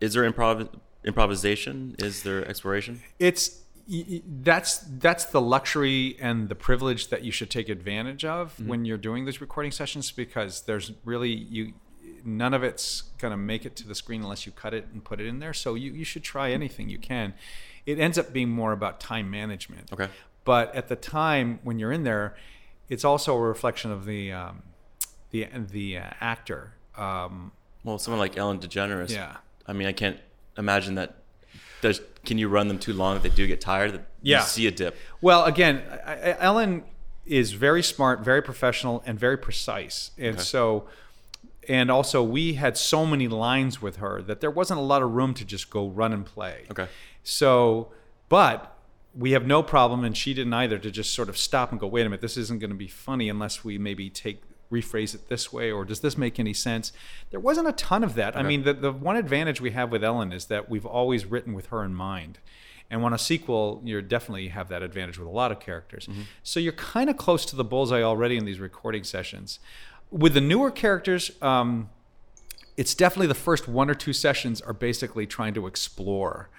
is 0.00 0.14
there 0.14 0.30
improv 0.30 0.68
improvisation? 1.04 1.96
Is 1.98 2.22
there 2.22 2.46
exploration? 2.46 3.02
it's 3.18 3.62
that's 4.42 4.78
that's 4.98 5.26
the 5.26 5.40
luxury 5.40 6.16
and 6.20 6.48
the 6.48 6.54
privilege 6.54 7.08
that 7.08 7.22
you 7.22 7.30
should 7.30 7.50
take 7.50 7.68
advantage 7.68 8.24
of 8.24 8.58
when 8.66 8.84
you're 8.84 8.98
doing 8.98 9.24
these 9.24 9.40
recording 9.40 9.70
sessions 9.72 10.10
because 10.10 10.62
there's 10.62 10.92
really 11.04 11.30
you 11.30 11.74
none 12.24 12.52
of 12.52 12.64
it's 12.64 13.02
going 13.18 13.30
to 13.30 13.36
make 13.36 13.64
it 13.64 13.76
to 13.76 13.86
the 13.86 13.94
screen 13.94 14.22
unless 14.22 14.44
you 14.46 14.50
cut 14.52 14.74
it 14.74 14.86
and 14.92 15.04
put 15.04 15.20
it 15.20 15.26
in 15.26 15.38
there 15.38 15.52
so 15.54 15.74
you, 15.74 15.92
you 15.92 16.04
should 16.04 16.24
try 16.24 16.50
anything 16.50 16.88
you 16.88 16.98
can 16.98 17.32
it 17.84 18.00
ends 18.00 18.18
up 18.18 18.32
being 18.32 18.48
more 18.50 18.72
about 18.72 18.98
time 18.98 19.30
management 19.30 19.92
Okay. 19.92 20.08
but 20.44 20.74
at 20.74 20.88
the 20.88 20.96
time 20.96 21.60
when 21.62 21.78
you're 21.78 21.92
in 21.92 22.02
there 22.02 22.34
it's 22.88 23.04
also 23.04 23.36
a 23.36 23.40
reflection 23.40 23.92
of 23.92 24.04
the 24.04 24.32
um, 24.32 24.62
the 25.30 25.46
the 25.54 25.98
uh, 25.98 26.10
actor 26.20 26.72
um, 26.96 27.52
Well, 27.84 27.98
someone 27.98 28.18
like 28.18 28.36
Ellen 28.36 28.58
DeGeneres. 28.58 29.10
Yeah. 29.10 29.36
I 29.66 29.72
mean, 29.74 29.86
I 29.86 29.92
can't 29.92 30.18
imagine 30.56 30.94
that. 30.94 31.16
Does 31.80 32.00
can 32.24 32.38
you 32.38 32.48
run 32.48 32.68
them 32.68 32.78
too 32.78 32.92
long 32.92 33.16
if 33.16 33.22
they 33.22 33.28
do 33.28 33.46
get 33.46 33.60
tired? 33.60 33.92
That 33.94 34.06
Yeah. 34.22 34.38
You 34.40 34.44
see 34.46 34.66
a 34.66 34.70
dip. 34.70 34.96
Well, 35.20 35.44
again, 35.44 35.82
I, 36.04 36.12
I, 36.12 36.36
Ellen 36.40 36.84
is 37.24 37.52
very 37.52 37.82
smart, 37.82 38.20
very 38.20 38.42
professional, 38.42 39.02
and 39.06 39.18
very 39.18 39.36
precise. 39.36 40.10
And 40.18 40.34
Okay. 40.34 40.42
so, 40.42 40.86
and 41.68 41.90
also, 41.90 42.22
we 42.22 42.54
had 42.54 42.76
so 42.76 43.04
many 43.06 43.26
lines 43.28 43.82
with 43.82 43.96
her 43.96 44.22
that 44.22 44.40
there 44.40 44.50
wasn't 44.50 44.78
a 44.78 44.82
lot 44.82 45.02
of 45.02 45.10
room 45.12 45.34
to 45.34 45.44
just 45.44 45.68
go 45.70 45.88
run 45.88 46.12
and 46.12 46.24
play. 46.24 46.64
Okay. 46.70 46.86
So, 47.24 47.92
but 48.28 48.72
we 49.16 49.32
have 49.32 49.46
no 49.46 49.62
problem, 49.62 50.04
and 50.04 50.16
she 50.16 50.34
didn't 50.34 50.52
either, 50.54 50.78
to 50.78 50.90
just 50.90 51.12
sort 51.14 51.28
of 51.28 51.36
stop 51.36 51.70
and 51.72 51.80
go, 51.80 51.86
wait 51.86 52.02
a 52.02 52.04
minute, 52.04 52.20
this 52.20 52.36
isn't 52.36 52.58
going 52.60 52.70
to 52.70 52.76
be 52.76 52.86
funny 52.88 53.28
unless 53.28 53.64
we 53.64 53.78
maybe 53.78 54.10
take 54.10 54.42
rephrase 54.70 55.14
it 55.14 55.28
this 55.28 55.52
way 55.52 55.70
or 55.70 55.84
does 55.84 56.00
this 56.00 56.16
make 56.16 56.38
any 56.38 56.52
sense? 56.52 56.92
There 57.30 57.40
wasn't 57.40 57.68
a 57.68 57.72
ton 57.72 58.02
of 58.04 58.14
that. 58.14 58.36
I 58.36 58.42
mean 58.42 58.64
the, 58.64 58.72
the 58.72 58.92
one 58.92 59.16
advantage 59.16 59.60
we 59.60 59.70
have 59.72 59.90
with 59.90 60.02
ellen 60.02 60.32
is 60.32 60.46
that 60.46 60.68
we've 60.68 60.86
always 60.86 61.24
written 61.26 61.54
with 61.54 61.66
her 61.66 61.84
in 61.84 61.94
mind. 61.94 62.38
And 62.90 63.04
on 63.04 63.12
a 63.12 63.18
sequel 63.18 63.80
you 63.84 64.00
definitely 64.02 64.48
have 64.48 64.68
that 64.68 64.82
advantage 64.82 65.18
with 65.18 65.28
a 65.28 65.30
lot 65.30 65.52
of 65.52 65.60
characters. 65.60 66.08
So 66.42 66.60
you're 66.60 66.72
kind 66.72 67.10
of 67.10 67.16
close 67.16 67.44
to 67.46 67.56
the 67.56 67.64
bullseye 67.64 68.02
already 68.02 68.36
in 68.36 68.44
these 68.44 68.60
recording 68.60 69.04
sessions. 69.04 69.58
With 70.10 70.34
the 70.34 70.40
newer 70.40 70.70
characters 70.70 71.30
um, 71.42 71.90
it's 72.76 72.94
definitely 72.94 73.28
the 73.28 73.34
first 73.34 73.68
one 73.68 73.88
or 73.88 73.94
two 73.94 74.12
sessions 74.12 74.60
are 74.60 74.74
basically 74.74 75.26
trying 75.26 75.54
to 75.54 75.66
explore 75.66 76.50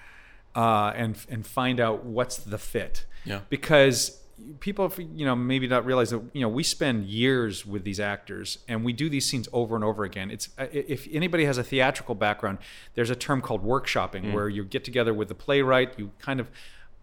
uh, 0.54 0.92
and 0.96 1.16
and 1.28 1.46
find 1.46 1.78
out 1.78 2.04
what's 2.04 2.36
the 2.36 2.58
fit. 2.58 3.04
Yeah. 3.24 3.40
Because 3.48 4.20
people, 4.60 4.92
you 4.96 5.24
know, 5.24 5.36
maybe 5.36 5.66
not 5.66 5.84
realize 5.84 6.10
that 6.10 6.22
you 6.32 6.40
know 6.40 6.48
we 6.48 6.62
spend 6.62 7.06
years 7.06 7.66
with 7.66 7.84
these 7.84 8.00
actors 8.00 8.58
and 8.68 8.84
we 8.84 8.92
do 8.92 9.08
these 9.08 9.26
scenes 9.26 9.48
over 9.52 9.74
and 9.74 9.84
over 9.84 10.04
again. 10.04 10.30
It's 10.30 10.48
uh, 10.58 10.66
if 10.72 11.08
anybody 11.12 11.44
has 11.44 11.58
a 11.58 11.64
theatrical 11.64 12.14
background, 12.14 12.58
there's 12.94 13.10
a 13.10 13.16
term 13.16 13.40
called 13.40 13.64
workshopping 13.64 14.32
where 14.32 14.48
you 14.48 14.64
get 14.64 14.84
together 14.84 15.14
with 15.14 15.28
the 15.28 15.34
playwright, 15.34 15.98
you 15.98 16.10
kind 16.18 16.40
of 16.40 16.50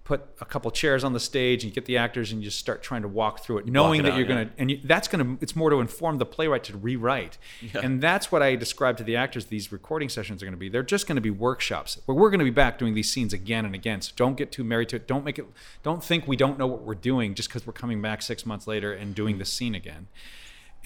put 0.05 0.23
a 0.39 0.45
couple 0.45 0.69
chairs 0.69 1.03
on 1.03 1.13
the 1.13 1.19
stage 1.19 1.63
and 1.63 1.71
you 1.71 1.73
get 1.73 1.85
the 1.85 1.97
actors 1.97 2.31
and 2.31 2.39
you 2.39 2.45
just 2.45 2.59
start 2.59 2.83
trying 2.83 3.01
to 3.01 3.07
walk 3.07 3.43
through 3.43 3.57
it, 3.57 3.65
knowing 3.65 3.99
it 3.99 4.03
that 4.03 4.13
out, 4.13 4.17
you're 4.19 4.27
yeah. 4.27 4.35
going 4.35 4.47
to, 4.47 4.53
and 4.59 4.71
you, 4.71 4.79
that's 4.83 5.07
going 5.07 5.25
to, 5.37 5.43
it's 5.43 5.55
more 5.55 5.71
to 5.71 5.79
inform 5.79 6.19
the 6.19 6.25
playwright 6.27 6.63
to 6.63 6.77
rewrite. 6.77 7.39
And 7.73 7.99
that's 7.99 8.31
what 8.31 8.43
I 8.43 8.55
describe 8.55 8.97
to 8.97 9.03
the 9.03 9.15
actors 9.15 9.47
these 9.47 9.71
recording 9.71 10.07
sessions 10.07 10.43
are 10.43 10.45
going 10.45 10.53
to 10.53 10.59
be. 10.59 10.69
They're 10.69 10.83
just 10.83 11.07
going 11.07 11.15
to 11.15 11.21
be 11.21 11.31
workshops 11.31 11.99
where 12.05 12.15
we're 12.15 12.29
going 12.29 12.39
to 12.39 12.45
be 12.45 12.51
back 12.51 12.77
doing 12.77 12.93
these 12.93 13.11
scenes 13.11 13.33
again 13.33 13.65
and 13.65 13.73
again. 13.73 13.99
So 14.01 14.13
don't 14.15 14.37
get 14.37 14.51
too 14.51 14.63
married 14.63 14.89
to 14.89 14.97
it. 14.97 15.07
Don't 15.07 15.25
make 15.25 15.39
it, 15.39 15.47
don't 15.81 16.03
think 16.03 16.27
we 16.27 16.35
don't 16.35 16.59
know 16.59 16.67
what 16.67 16.83
we're 16.83 16.93
doing 16.93 17.33
just 17.33 17.49
because 17.49 17.65
we're 17.65 17.73
coming 17.73 17.99
back 17.99 18.21
six 18.21 18.45
months 18.45 18.67
later 18.67 18.93
and 18.93 19.15
doing 19.15 19.39
the 19.39 19.45
scene 19.45 19.73
again. 19.73 20.07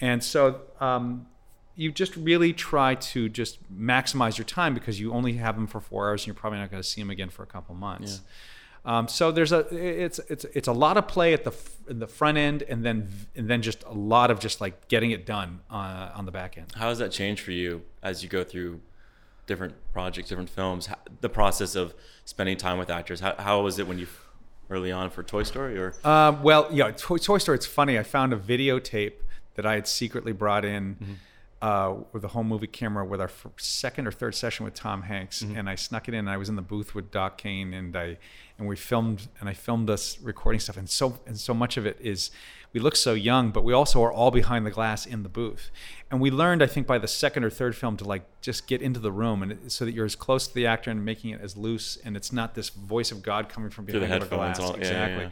And 0.00 0.24
so, 0.24 0.62
um, 0.80 1.26
you 1.76 1.92
just 1.92 2.16
really 2.16 2.52
try 2.52 2.94
to 2.94 3.28
just 3.28 3.58
maximize 3.74 4.36
your 4.36 4.44
time 4.44 4.74
because 4.74 4.98
you 5.00 5.12
only 5.12 5.34
have 5.34 5.56
them 5.56 5.66
for 5.66 5.80
four 5.80 6.08
hours 6.08 6.22
and 6.22 6.26
you're 6.26 6.34
probably 6.34 6.58
not 6.58 6.70
going 6.70 6.82
to 6.82 6.88
see 6.88 7.00
them 7.00 7.10
again 7.10 7.30
for 7.30 7.42
a 7.42 7.46
couple 7.46 7.74
months. 7.74 8.20
Um, 8.84 9.08
so 9.08 9.30
there's 9.30 9.52
a 9.52 9.60
it's 9.70 10.18
it's 10.30 10.44
it's 10.54 10.68
a 10.68 10.72
lot 10.72 10.96
of 10.96 11.06
play 11.06 11.34
at 11.34 11.44
the 11.44 11.52
in 11.88 11.98
the 11.98 12.06
front 12.06 12.38
end 12.38 12.62
and 12.62 12.84
then 12.84 13.08
and 13.36 13.48
then 13.48 13.62
just 13.62 13.82
a 13.84 13.92
lot 13.92 14.30
of 14.30 14.40
just 14.40 14.60
like 14.60 14.88
getting 14.88 15.10
it 15.10 15.26
done 15.26 15.60
uh, 15.70 16.10
on 16.14 16.24
the 16.24 16.32
back 16.32 16.56
end. 16.56 16.72
How 16.74 16.88
has 16.88 16.98
that 16.98 17.12
changed 17.12 17.42
for 17.42 17.52
you 17.52 17.82
as 18.02 18.22
you 18.22 18.28
go 18.28 18.42
through 18.42 18.80
different 19.46 19.74
projects, 19.92 20.28
different 20.28 20.50
films? 20.50 20.86
How, 20.86 20.96
the 21.20 21.28
process 21.28 21.74
of 21.74 21.94
spending 22.24 22.56
time 22.56 22.78
with 22.78 22.88
actors. 22.90 23.20
How, 23.20 23.34
how 23.38 23.60
was 23.62 23.78
it 23.78 23.86
when 23.86 23.98
you 23.98 24.06
early 24.70 24.92
on 24.92 25.10
for 25.10 25.22
Toy 25.22 25.42
Story 25.42 25.76
or 25.76 25.94
Uh, 26.04 26.36
well, 26.42 26.68
yeah, 26.70 26.90
Toy, 26.92 27.18
Toy 27.18 27.38
Story. 27.38 27.56
It's 27.56 27.66
funny. 27.66 27.98
I 27.98 28.02
found 28.02 28.32
a 28.32 28.36
videotape 28.36 29.14
that 29.56 29.66
I 29.66 29.74
had 29.74 29.88
secretly 29.88 30.32
brought 30.32 30.64
in 30.64 31.18
uh, 31.62 31.94
with 32.12 32.22
the 32.22 32.28
home 32.28 32.48
movie 32.48 32.66
camera 32.66 33.04
with 33.04 33.20
our 33.20 33.26
f- 33.28 33.46
second 33.58 34.06
or 34.06 34.12
third 34.12 34.34
session 34.34 34.64
with 34.64 34.74
Tom 34.74 35.02
Hanks, 35.02 35.42
and 35.42 35.68
I 35.68 35.74
snuck 35.74 36.08
it 36.08 36.14
in. 36.14 36.20
And 36.20 36.30
I 36.30 36.36
was 36.38 36.48
in 36.48 36.56
the 36.56 36.62
booth 36.62 36.94
with 36.94 37.10
Doc 37.10 37.36
Kane, 37.38 37.74
and 37.74 37.94
I 37.96 38.16
and 38.58 38.66
we 38.68 38.76
filmed 38.76 39.28
and 39.40 39.48
I 39.48 39.52
filmed 39.54 39.90
us 39.90 40.18
recording 40.20 40.60
stuff, 40.60 40.76
and 40.76 40.88
so 40.88 41.18
and 41.26 41.38
so 41.38 41.52
much 41.52 41.76
of 41.76 41.84
it 41.86 41.98
is 42.00 42.30
we 42.72 42.78
look 42.80 42.94
so 42.96 43.14
young, 43.14 43.50
but 43.50 43.64
we 43.64 43.72
also 43.72 44.02
are 44.04 44.12
all 44.12 44.30
behind 44.30 44.64
the 44.64 44.70
glass 44.70 45.04
in 45.04 45.22
the 45.22 45.28
booth, 45.28 45.70
and 46.10 46.20
we 46.20 46.30
learned 46.30 46.62
I 46.62 46.66
think 46.66 46.86
by 46.86 46.98
the 46.98 47.08
second 47.08 47.44
or 47.44 47.50
third 47.50 47.76
film 47.76 47.96
to 47.98 48.04
like 48.04 48.22
just 48.40 48.66
get 48.66 48.80
into 48.80 49.00
the 49.00 49.12
room 49.12 49.42
and 49.42 49.52
it, 49.52 49.72
so 49.72 49.84
that 49.84 49.92
you're 49.92 50.06
as 50.06 50.14
close 50.16 50.46
to 50.48 50.54
the 50.54 50.66
actor 50.66 50.90
and 50.90 51.04
making 51.04 51.30
it 51.30 51.40
as 51.42 51.56
loose, 51.58 51.98
and 52.04 52.16
it's 52.16 52.32
not 52.32 52.54
this 52.54 52.70
voice 52.70 53.12
of 53.12 53.22
God 53.22 53.48
coming 53.50 53.68
from 53.70 53.84
Through 53.86 54.00
the 54.00 54.06
behind 54.06 54.22
the 54.22 54.26
glass. 54.28 54.58
all- 54.60 54.70
yeah, 54.70 54.76
yeah, 54.76 54.80
exactly 55.06 55.24
yeah. 55.24 55.30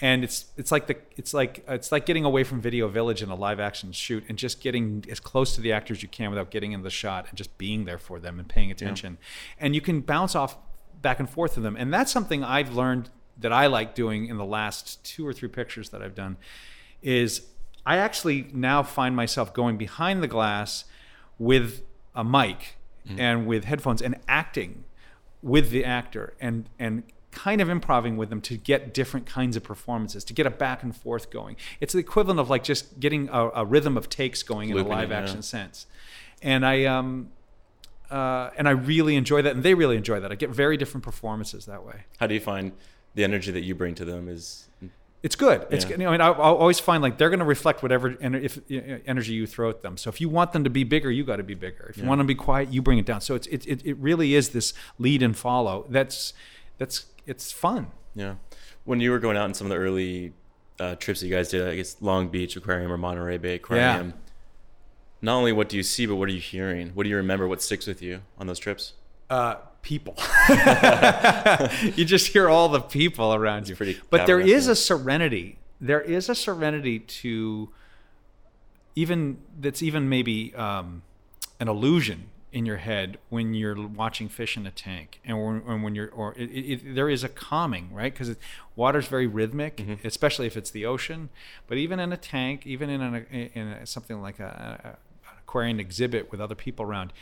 And 0.00 0.22
it's 0.22 0.46
it's 0.56 0.70
like 0.70 0.86
the 0.86 0.96
it's 1.16 1.34
like 1.34 1.64
it's 1.66 1.90
like 1.90 2.06
getting 2.06 2.24
away 2.24 2.44
from 2.44 2.60
Video 2.60 2.88
Village 2.88 3.22
in 3.22 3.30
a 3.30 3.34
live 3.34 3.58
action 3.58 3.90
shoot 3.92 4.24
and 4.28 4.38
just 4.38 4.60
getting 4.60 5.04
as 5.10 5.18
close 5.18 5.54
to 5.56 5.60
the 5.60 5.72
actors 5.72 6.02
you 6.02 6.08
can 6.08 6.30
without 6.30 6.50
getting 6.50 6.72
in 6.72 6.82
the 6.82 6.90
shot 6.90 7.26
and 7.28 7.36
just 7.36 7.56
being 7.58 7.84
there 7.84 7.98
for 7.98 8.20
them 8.20 8.38
and 8.38 8.48
paying 8.48 8.70
attention. 8.70 9.18
And 9.58 9.74
you 9.74 9.80
can 9.80 10.00
bounce 10.00 10.34
off 10.34 10.56
back 11.02 11.18
and 11.18 11.28
forth 11.28 11.56
with 11.56 11.64
them. 11.64 11.76
And 11.76 11.92
that's 11.92 12.12
something 12.12 12.44
I've 12.44 12.74
learned 12.74 13.10
that 13.38 13.52
I 13.52 13.66
like 13.66 13.94
doing 13.94 14.26
in 14.26 14.36
the 14.36 14.44
last 14.44 15.04
two 15.04 15.26
or 15.26 15.32
three 15.32 15.48
pictures 15.48 15.90
that 15.90 16.02
I've 16.02 16.14
done 16.14 16.36
is 17.02 17.42
I 17.86 17.96
actually 17.98 18.50
now 18.52 18.82
find 18.82 19.14
myself 19.14 19.54
going 19.54 19.78
behind 19.78 20.22
the 20.22 20.26
glass 20.26 20.84
with 21.38 21.82
a 22.14 22.24
mic 22.24 22.76
mm. 23.08 23.18
and 23.18 23.46
with 23.46 23.64
headphones 23.64 24.02
and 24.02 24.16
acting 24.26 24.84
with 25.40 25.70
the 25.70 25.84
actor 25.84 26.34
and 26.40 26.68
and 26.78 27.04
kind 27.30 27.60
of 27.60 27.68
improvising 27.68 28.16
with 28.16 28.30
them 28.30 28.40
to 28.40 28.56
get 28.56 28.94
different 28.94 29.26
kinds 29.26 29.56
of 29.56 29.62
performances 29.62 30.24
to 30.24 30.32
get 30.32 30.46
a 30.46 30.50
back 30.50 30.82
and 30.82 30.96
forth 30.96 31.30
going 31.30 31.56
it's 31.80 31.92
the 31.92 31.98
equivalent 31.98 32.40
of 32.40 32.48
like 32.48 32.64
just 32.64 32.98
getting 33.00 33.28
a, 33.30 33.50
a 33.56 33.64
rhythm 33.64 33.96
of 33.96 34.08
takes 34.08 34.42
going 34.42 34.70
in 34.70 34.76
Looping 34.76 34.92
a 34.92 34.94
it, 34.94 34.98
live 34.98 35.10
yeah. 35.10 35.18
action 35.20 35.42
sense 35.42 35.86
and 36.42 36.64
i 36.64 36.84
um 36.84 37.28
uh, 38.10 38.50
and 38.56 38.66
I 38.66 38.70
really 38.70 39.16
enjoy 39.16 39.42
that, 39.42 39.54
and 39.54 39.62
they 39.62 39.74
really 39.74 39.96
enjoy 39.98 40.18
that. 40.20 40.32
I 40.32 40.34
get 40.34 40.48
very 40.48 40.78
different 40.78 41.04
performances 41.04 41.66
that 41.66 41.84
way. 41.84 42.04
how 42.18 42.26
do 42.26 42.32
you 42.32 42.40
find 42.40 42.72
the 43.14 43.22
energy 43.22 43.50
that 43.50 43.60
you 43.64 43.74
bring 43.74 43.94
to 43.96 44.04
them 44.06 44.28
is 44.28 44.66
It's 45.22 45.34
good. 45.36 45.66
It's 45.70 45.84
Yeah. 45.84 45.90
good. 45.90 45.98
You 46.00 46.04
know, 46.06 46.08
I 46.10 46.12
mean, 46.12 46.20
I, 46.22 46.28
I'll 46.28 46.56
always 46.56 46.78
find 46.80 47.02
like 47.02 47.18
they're 47.18 47.28
going 47.28 47.40
to 47.40 47.44
reflect 47.44 47.82
whatever 47.82 48.14
ener- 48.14 48.42
if, 48.42 48.56
uh, 48.58 48.98
energy 49.04 49.34
you 49.34 49.46
throw 49.46 49.68
at 49.68 49.82
them. 49.82 49.96
So 49.98 50.08
if 50.08 50.20
you 50.22 50.28
want 50.30 50.52
them 50.52 50.62
to 50.64 50.70
be 50.70 50.84
bigger, 50.84 51.10
you 51.10 51.24
got 51.24 51.36
to 51.36 51.42
be 51.42 51.54
bigger. 51.54 51.88
If 51.90 51.98
you 51.98 52.04
want 52.04 52.20
them 52.20 52.26
to 52.28 52.32
be 52.34 52.36
quiet, 52.36 52.72
you 52.72 52.80
bring 52.80 52.98
it 52.98 53.04
down. 53.04 53.20
So 53.20 53.34
it's 53.34 53.46
it, 53.48 53.66
it, 53.66 53.84
it 53.84 53.96
really 53.98 54.34
is 54.34 54.50
this 54.50 54.72
lead 54.98 55.22
and 55.22 55.36
follow. 55.36 55.84
That's 55.90 56.32
that's 56.78 57.04
it's 57.28 57.52
fun. 57.52 57.88
Yeah. 58.14 58.34
When 58.84 59.00
you 59.00 59.10
were 59.10 59.18
going 59.18 59.36
out 59.36 59.44
in 59.46 59.54
some 59.54 59.66
of 59.66 59.70
the 59.70 59.76
early 59.76 60.32
uh, 60.80 60.94
trips 60.96 61.20
that 61.20 61.26
you 61.26 61.34
guys 61.34 61.50
did, 61.50 61.66
I 61.68 61.76
guess 61.76 61.96
Long 62.00 62.28
Beach 62.28 62.56
Aquarium 62.56 62.90
or 62.90 62.96
Monterey 62.96 63.38
Bay 63.38 63.54
Aquarium, 63.56 64.06
Yeah. 64.08 64.12
not 65.22 65.34
only 65.36 65.52
what 65.52 65.68
do 65.68 65.76
you 65.76 65.82
see, 65.82 66.06
but 66.06 66.16
what 66.16 66.28
are 66.28 66.32
you 66.32 66.40
hearing? 66.40 66.90
What 66.94 67.04
do 67.04 67.10
you 67.10 67.16
remember? 67.16 67.46
What 67.46 67.62
sticks 67.62 67.86
with 67.86 68.00
you 68.02 68.22
on 68.38 68.46
those 68.46 68.58
trips? 68.58 68.94
Uh, 69.30 69.56
people. 69.82 70.14
you 71.96 72.04
just 72.04 72.28
hear 72.28 72.48
all 72.48 72.68
the 72.68 72.80
people 72.80 73.34
around 73.34 73.68
you. 73.68 73.76
pretty 73.76 74.00
but 74.10 74.26
there 74.26 74.40
is 74.40 74.66
a 74.68 74.74
serenity. 74.76 75.58
There 75.80 76.00
is 76.00 76.28
a 76.28 76.34
serenity 76.34 76.98
to 76.98 77.68
even 78.96 79.38
that's 79.60 79.82
even 79.82 80.08
maybe 80.08 80.54
um, 80.54 81.02
an 81.60 81.68
illusion 81.68 82.30
in 82.50 82.64
your 82.64 82.78
head 82.78 83.18
when 83.28 83.52
you're 83.52 83.86
watching 83.88 84.28
fish 84.28 84.56
in 84.56 84.66
a 84.66 84.70
tank 84.70 85.20
and 85.24 85.36
when, 85.44 85.62
and 85.66 85.82
when 85.82 85.94
you're 85.94 86.08
or 86.10 86.32
it, 86.38 86.44
it, 86.46 86.94
there 86.94 87.10
is 87.10 87.22
a 87.22 87.28
calming 87.28 87.92
right 87.92 88.12
because 88.14 88.34
water's 88.74 89.06
very 89.06 89.26
rhythmic 89.26 89.76
Mm-hmm. 89.76 90.06
especially 90.06 90.46
if 90.46 90.56
it's 90.56 90.70
the 90.70 90.86
ocean 90.86 91.28
but 91.66 91.76
even 91.76 92.00
in 92.00 92.10
a 92.12 92.16
tank 92.16 92.66
even 92.66 92.88
in, 92.88 93.02
an, 93.02 93.26
in 93.54 93.68
a, 93.68 93.86
something 93.86 94.22
like 94.22 94.40
a, 94.40 94.78
a, 94.82 94.88
an 94.88 94.96
aquarium 95.40 95.78
exhibit 95.78 96.30
with 96.30 96.40
other 96.40 96.54
people 96.54 96.86
around 96.86 97.12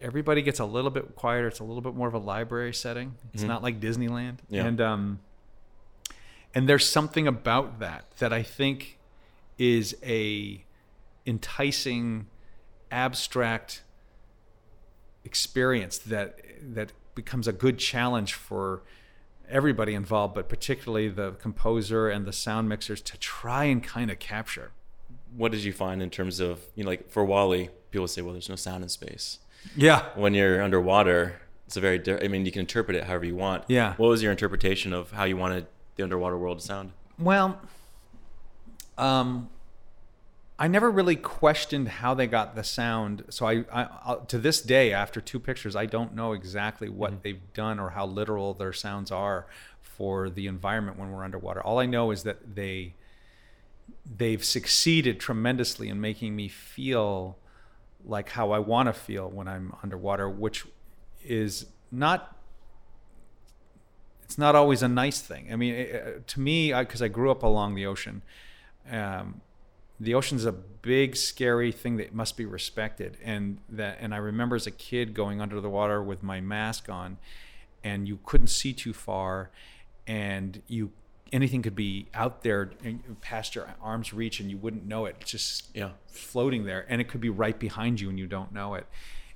everybody 0.00 0.42
gets 0.42 0.58
a 0.58 0.64
little 0.64 0.90
bit 0.90 1.14
quieter 1.14 1.46
it's 1.46 1.60
a 1.60 1.64
little 1.64 1.80
bit 1.82 1.94
more 1.94 2.08
of 2.08 2.14
a 2.14 2.18
library 2.18 2.74
setting 2.74 3.14
it's 3.32 3.44
not 3.44 3.62
like 3.62 3.78
disneyland 3.78 4.38
Mm-hmm. 4.38 4.54
Yeah. 4.56 4.66
and 4.66 4.80
um 4.80 5.20
and 6.54 6.68
there's 6.68 6.88
something 6.88 7.28
about 7.28 7.78
that 7.78 8.04
that 8.18 8.32
i 8.32 8.42
think 8.42 8.98
is 9.58 9.96
a 10.02 10.64
enticing 11.24 12.26
abstract 12.90 13.82
experience 15.24 15.98
that 15.98 16.38
that 16.74 16.92
becomes 17.14 17.46
a 17.48 17.52
good 17.52 17.78
challenge 17.78 18.34
for 18.34 18.82
everybody 19.48 19.94
involved 19.94 20.34
but 20.34 20.48
particularly 20.48 21.08
the 21.08 21.32
composer 21.32 22.08
and 22.08 22.24
the 22.26 22.32
sound 22.32 22.68
mixers 22.68 23.00
to 23.02 23.18
try 23.18 23.64
and 23.64 23.82
kind 23.84 24.10
of 24.10 24.18
capture 24.18 24.70
What 25.36 25.52
did 25.52 25.62
you 25.64 25.72
find 25.72 26.02
in 26.02 26.10
terms 26.10 26.40
of, 26.40 26.60
you 26.74 26.84
know, 26.84 26.90
like 26.90 27.10
for 27.10 27.24
WALL-E, 27.24 27.68
people 27.90 28.06
say, 28.08 28.22
well, 28.22 28.32
there's 28.32 28.48
no 28.48 28.56
sound 28.56 28.82
in 28.82 28.88
space. 28.88 29.38
yeah 29.76 30.06
When 30.14 30.34
you're 30.34 30.60
underwater, 30.62 31.40
it's 31.66 31.76
a 31.76 31.80
very, 31.80 31.98
di- 31.98 32.22
I 32.24 32.28
mean, 32.28 32.44
you 32.46 32.52
can 32.52 32.60
interpret 32.60 32.96
it 32.96 33.04
however 33.04 33.24
you 33.26 33.36
want. 33.36 33.64
Yeah. 33.68 33.94
What 33.96 34.08
was 34.08 34.22
your 34.22 34.30
interpretation 34.32 34.92
of 34.92 35.12
how 35.12 35.24
you 35.24 35.36
wanted 35.36 35.66
the 35.96 36.02
underwater 36.02 36.36
world 36.38 36.58
to 36.60 36.64
sound? 36.66 36.92
Well, 37.18 37.60
um, 38.98 39.48
I 40.62 40.68
never 40.68 40.92
really 40.92 41.16
questioned 41.16 41.88
how 41.88 42.14
they 42.14 42.28
got 42.28 42.54
the 42.54 42.62
sound. 42.62 43.24
So 43.30 43.46
I, 43.46 43.64
I 43.72 43.88
I'll- 44.04 44.24
to 44.26 44.38
this 44.38 44.62
day, 44.62 44.92
after 44.92 45.20
two 45.20 45.40
pictures, 45.40 45.74
I 45.74 45.86
don't 45.86 46.14
know 46.14 46.34
exactly 46.34 46.88
what 46.88 47.24
they've 47.24 47.52
done 47.52 47.80
or 47.80 47.90
how 47.90 48.06
literal 48.06 48.54
their 48.54 48.72
sounds 48.72 49.10
are 49.10 49.48
for 49.80 50.30
the 50.30 50.46
environment 50.46 51.00
when 51.00 51.10
we're 51.10 51.24
underwater. 51.24 51.60
All 51.60 51.80
I 51.80 51.86
know 51.86 52.12
is 52.12 52.22
that 52.22 52.54
they 52.54 52.94
they've 54.06 54.44
succeeded 54.44 55.18
tremendously 55.18 55.88
in 55.88 56.00
making 56.00 56.36
me 56.36 56.46
feel 56.46 57.38
like 58.04 58.28
how 58.28 58.52
I 58.52 58.60
want 58.60 58.86
to 58.86 58.92
feel 58.92 59.28
when 59.28 59.48
I'm 59.48 59.74
underwater, 59.82 60.30
which 60.30 60.64
is 61.24 61.66
not 61.90 62.36
it's 64.22 64.38
not 64.38 64.54
always 64.54 64.80
a 64.80 64.88
nice 64.88 65.20
thing. 65.20 65.52
I 65.52 65.56
mean, 65.56 65.74
it- 65.74 66.06
uh, 66.06 66.20
to 66.24 66.40
me, 66.40 66.72
because 66.72 67.02
I, 67.02 67.08
grew 67.08 67.32
up 67.32 67.42
along 67.42 67.74
the 67.74 67.84
ocean, 67.84 68.22
um, 68.88 69.40
the 70.02 70.14
ocean's 70.14 70.44
a 70.44 70.52
big, 70.52 71.14
scary 71.14 71.70
thing 71.70 71.96
that 71.96 72.12
must 72.12 72.36
be 72.36 72.44
respected. 72.44 73.16
And 73.22 73.58
that, 73.68 73.98
and 74.00 74.12
I 74.12 74.16
remember 74.16 74.56
as 74.56 74.66
a 74.66 74.72
kid 74.72 75.14
going 75.14 75.40
under 75.40 75.60
the 75.60 75.70
water 75.70 76.02
with 76.02 76.24
my 76.24 76.40
mask 76.40 76.88
on, 76.88 77.18
and 77.84 78.08
you 78.08 78.18
couldn't 78.24 78.48
see 78.48 78.72
too 78.72 78.92
far, 78.92 79.50
and 80.06 80.60
you 80.66 80.90
anything 81.32 81.62
could 81.62 81.76
be 81.76 82.08
out 82.12 82.42
there 82.42 82.72
past 83.22 83.54
your 83.54 83.74
arm's 83.80 84.12
reach, 84.12 84.38
and 84.40 84.50
you 84.50 84.58
wouldn't 84.58 84.84
know 84.84 85.06
it. 85.06 85.16
It's 85.20 85.30
just 85.30 85.74
Yeah. 85.74 85.92
floating 86.06 86.64
there, 86.64 86.84
and 86.88 87.00
it 87.00 87.08
could 87.08 87.20
be 87.22 87.30
right 87.30 87.58
behind 87.58 88.00
you, 88.00 88.10
and 88.10 88.18
you 88.18 88.26
don't 88.26 88.52
know 88.52 88.74
it. 88.74 88.86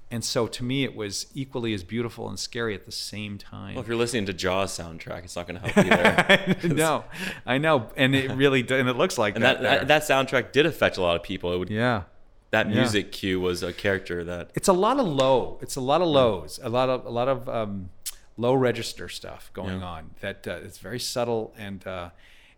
And 0.08 0.24
so, 0.24 0.46
to 0.46 0.62
me, 0.62 0.84
it 0.84 0.94
was 0.94 1.26
equally 1.34 1.74
as 1.74 1.82
beautiful 1.82 2.28
and 2.28 2.38
scary 2.38 2.74
at 2.74 2.86
the 2.86 2.92
same 2.92 3.38
time. 3.38 3.74
Well, 3.74 3.82
if 3.82 3.88
you're 3.88 3.96
listening 3.96 4.26
to 4.26 4.32
Jaws 4.32 4.70
soundtrack, 4.78 5.24
it's 5.24 5.34
not 5.34 5.48
going 5.48 5.60
to 5.60 5.68
help 5.68 6.56
either. 6.58 6.68
no, 6.74 7.04
I 7.44 7.58
know, 7.58 7.88
and 7.96 8.14
it 8.14 8.30
really 8.36 8.60
and 8.60 8.88
it 8.88 8.96
looks 8.96 9.18
like 9.18 9.34
and 9.34 9.42
that. 9.44 9.60
that, 9.62 9.88
that 9.88 9.88
that 9.88 10.02
soundtrack 10.02 10.52
did 10.52 10.64
affect 10.64 10.96
a 10.96 11.02
lot 11.02 11.16
of 11.16 11.24
people. 11.24 11.52
It 11.52 11.58
would 11.58 11.70
yeah, 11.70 12.02
that 12.52 12.68
Yeah. 12.68 12.74
music 12.76 13.10
cue 13.10 13.40
was 13.40 13.64
a 13.64 13.72
character 13.72 14.22
that 14.22 14.50
it's 14.54 14.68
a 14.68 14.72
lot 14.72 15.00
of 15.00 15.06
low. 15.08 15.58
It's 15.60 15.74
a 15.74 15.80
lot 15.80 16.00
of 16.00 16.06
lows. 16.08 16.60
A 16.62 16.68
lot 16.68 16.88
of 16.88 17.04
a 17.04 17.10
lot 17.10 17.26
of 17.28 17.48
um, 17.48 17.90
low 18.36 18.54
register 18.54 19.08
stuff 19.08 19.50
going 19.54 19.80
Yeah. 19.80 19.86
on. 19.86 20.10
That 20.20 20.46
uh, 20.46 20.60
it's 20.62 20.78
very 20.78 21.00
subtle 21.00 21.52
and 21.58 21.84
uh, 21.84 22.10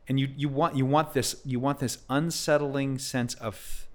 and 0.06 0.20
you 0.20 0.28
you 0.36 0.50
want 0.50 0.76
you 0.76 0.84
want 0.84 1.14
this 1.14 1.40
you 1.46 1.58
want 1.60 1.78
this 1.78 1.96
unsettling 2.10 2.98
sense 2.98 3.32
of 3.36 3.86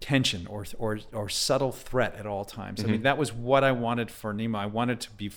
tension 0.00 0.46
or 0.46 0.64
or 0.78 0.98
or 1.12 1.28
subtle 1.28 1.72
threat 1.72 2.14
at 2.16 2.26
all 2.26 2.44
times. 2.44 2.80
I 2.80 2.84
Mm-hmm. 2.84 2.92
mean, 2.92 3.02
that 3.02 3.18
was 3.18 3.32
what 3.32 3.62
I 3.64 3.72
wanted 3.72 4.10
for 4.10 4.32
Nemo. 4.32 4.58
I 4.58 4.66
wanted 4.66 5.00
to 5.02 5.10
be. 5.12 5.30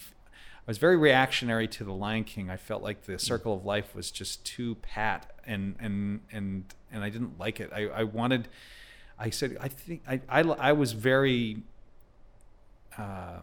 I 0.65 0.65
was 0.71 0.77
very 0.77 0.95
reactionary 0.95 1.67
to 1.67 1.83
the 1.83 1.91
Lion 1.91 2.23
King. 2.23 2.49
I 2.49 2.55
felt 2.55 2.81
like 2.81 3.03
the 3.03 3.19
Circle 3.19 3.53
of 3.53 3.65
Life 3.65 3.93
was 3.93 4.09
just 4.11 4.45
too 4.45 4.75
pat, 4.75 5.31
and 5.45 5.75
and 5.79 6.21
and 6.31 6.63
and 6.91 7.03
I 7.03 7.09
didn't 7.09 7.37
like 7.37 7.59
it. 7.59 7.69
I, 7.73 7.87
I 7.87 8.03
wanted. 8.03 8.47
I 9.19 9.29
said 9.29 9.57
I 9.59 9.67
think 9.67 10.01
I 10.07 10.21
I, 10.29 10.41
I 10.41 10.71
was 10.71 10.93
very. 10.93 11.63
Uh, 12.97 13.39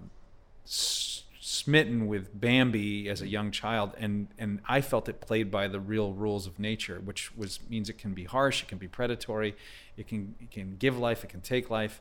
smitten 1.51 2.07
with 2.07 2.39
Bambi 2.41 3.09
as 3.09 3.21
a 3.21 3.27
young 3.29 3.51
child, 3.51 3.93
and 3.99 4.29
and 4.39 4.61
I 4.69 4.81
felt 4.81 5.09
it 5.09 5.21
played 5.21 5.51
by 5.51 5.67
the 5.69 5.81
real 5.81 6.13
rules 6.13 6.47
of 6.47 6.59
nature, 6.59 7.01
which 7.05 7.37
was 7.37 7.59
means 7.69 7.89
it 7.89 7.99
can 7.99 8.15
be 8.15 8.25
harsh, 8.25 8.63
it 8.63 8.69
can 8.69 8.79
be 8.79 8.87
predatory, 8.89 9.57
it 9.97 10.07
can 10.07 10.35
it 10.41 10.51
can 10.51 10.77
give 10.79 10.97
life, 10.99 11.25
it 11.25 11.31
can 11.31 11.41
take 11.41 11.69
life, 11.69 12.01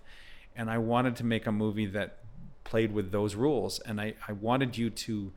and 0.55 0.69
I 0.69 0.77
wanted 0.77 1.15
to 1.17 1.23
make 1.25 1.47
a 1.47 1.51
movie 1.51 1.87
that 1.87 2.17
played 2.63 2.93
with 2.93 3.11
those 3.11 3.33
rules, 3.35 3.79
and 3.79 3.99
I 3.99 4.13
I 4.27 4.33
wanted 4.33 4.77
you 4.77 4.89
to 4.91 5.31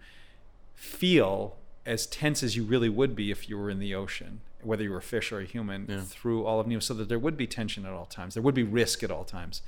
feel 0.74 1.56
as 1.86 2.06
tense 2.06 2.42
as 2.42 2.54
you 2.56 2.64
really 2.64 2.88
would 2.88 3.16
be 3.16 3.30
if 3.30 3.48
you 3.48 3.56
were 3.58 3.70
in 3.70 3.78
the 3.80 3.94
ocean, 3.94 4.40
whether 4.62 4.82
you 4.84 4.90
were 4.90 4.98
a 4.98 5.02
fish 5.02 5.32
or 5.32 5.40
a 5.40 5.44
human, 5.44 5.86
Yeah. 5.88 6.00
through 6.02 6.44
all 6.44 6.60
of 6.60 6.66
Nemo, 6.66 6.80
so 6.80 6.94
that 6.94 7.08
there 7.08 7.18
would 7.18 7.36
be 7.36 7.46
tension 7.46 7.84
at 7.86 7.92
all 7.92 8.06
times, 8.06 8.34
there 8.34 8.42
would 8.42 8.54
be 8.54 8.62
risk 8.62 9.02
at 9.02 9.10
all 9.10 9.24
times. 9.24 9.62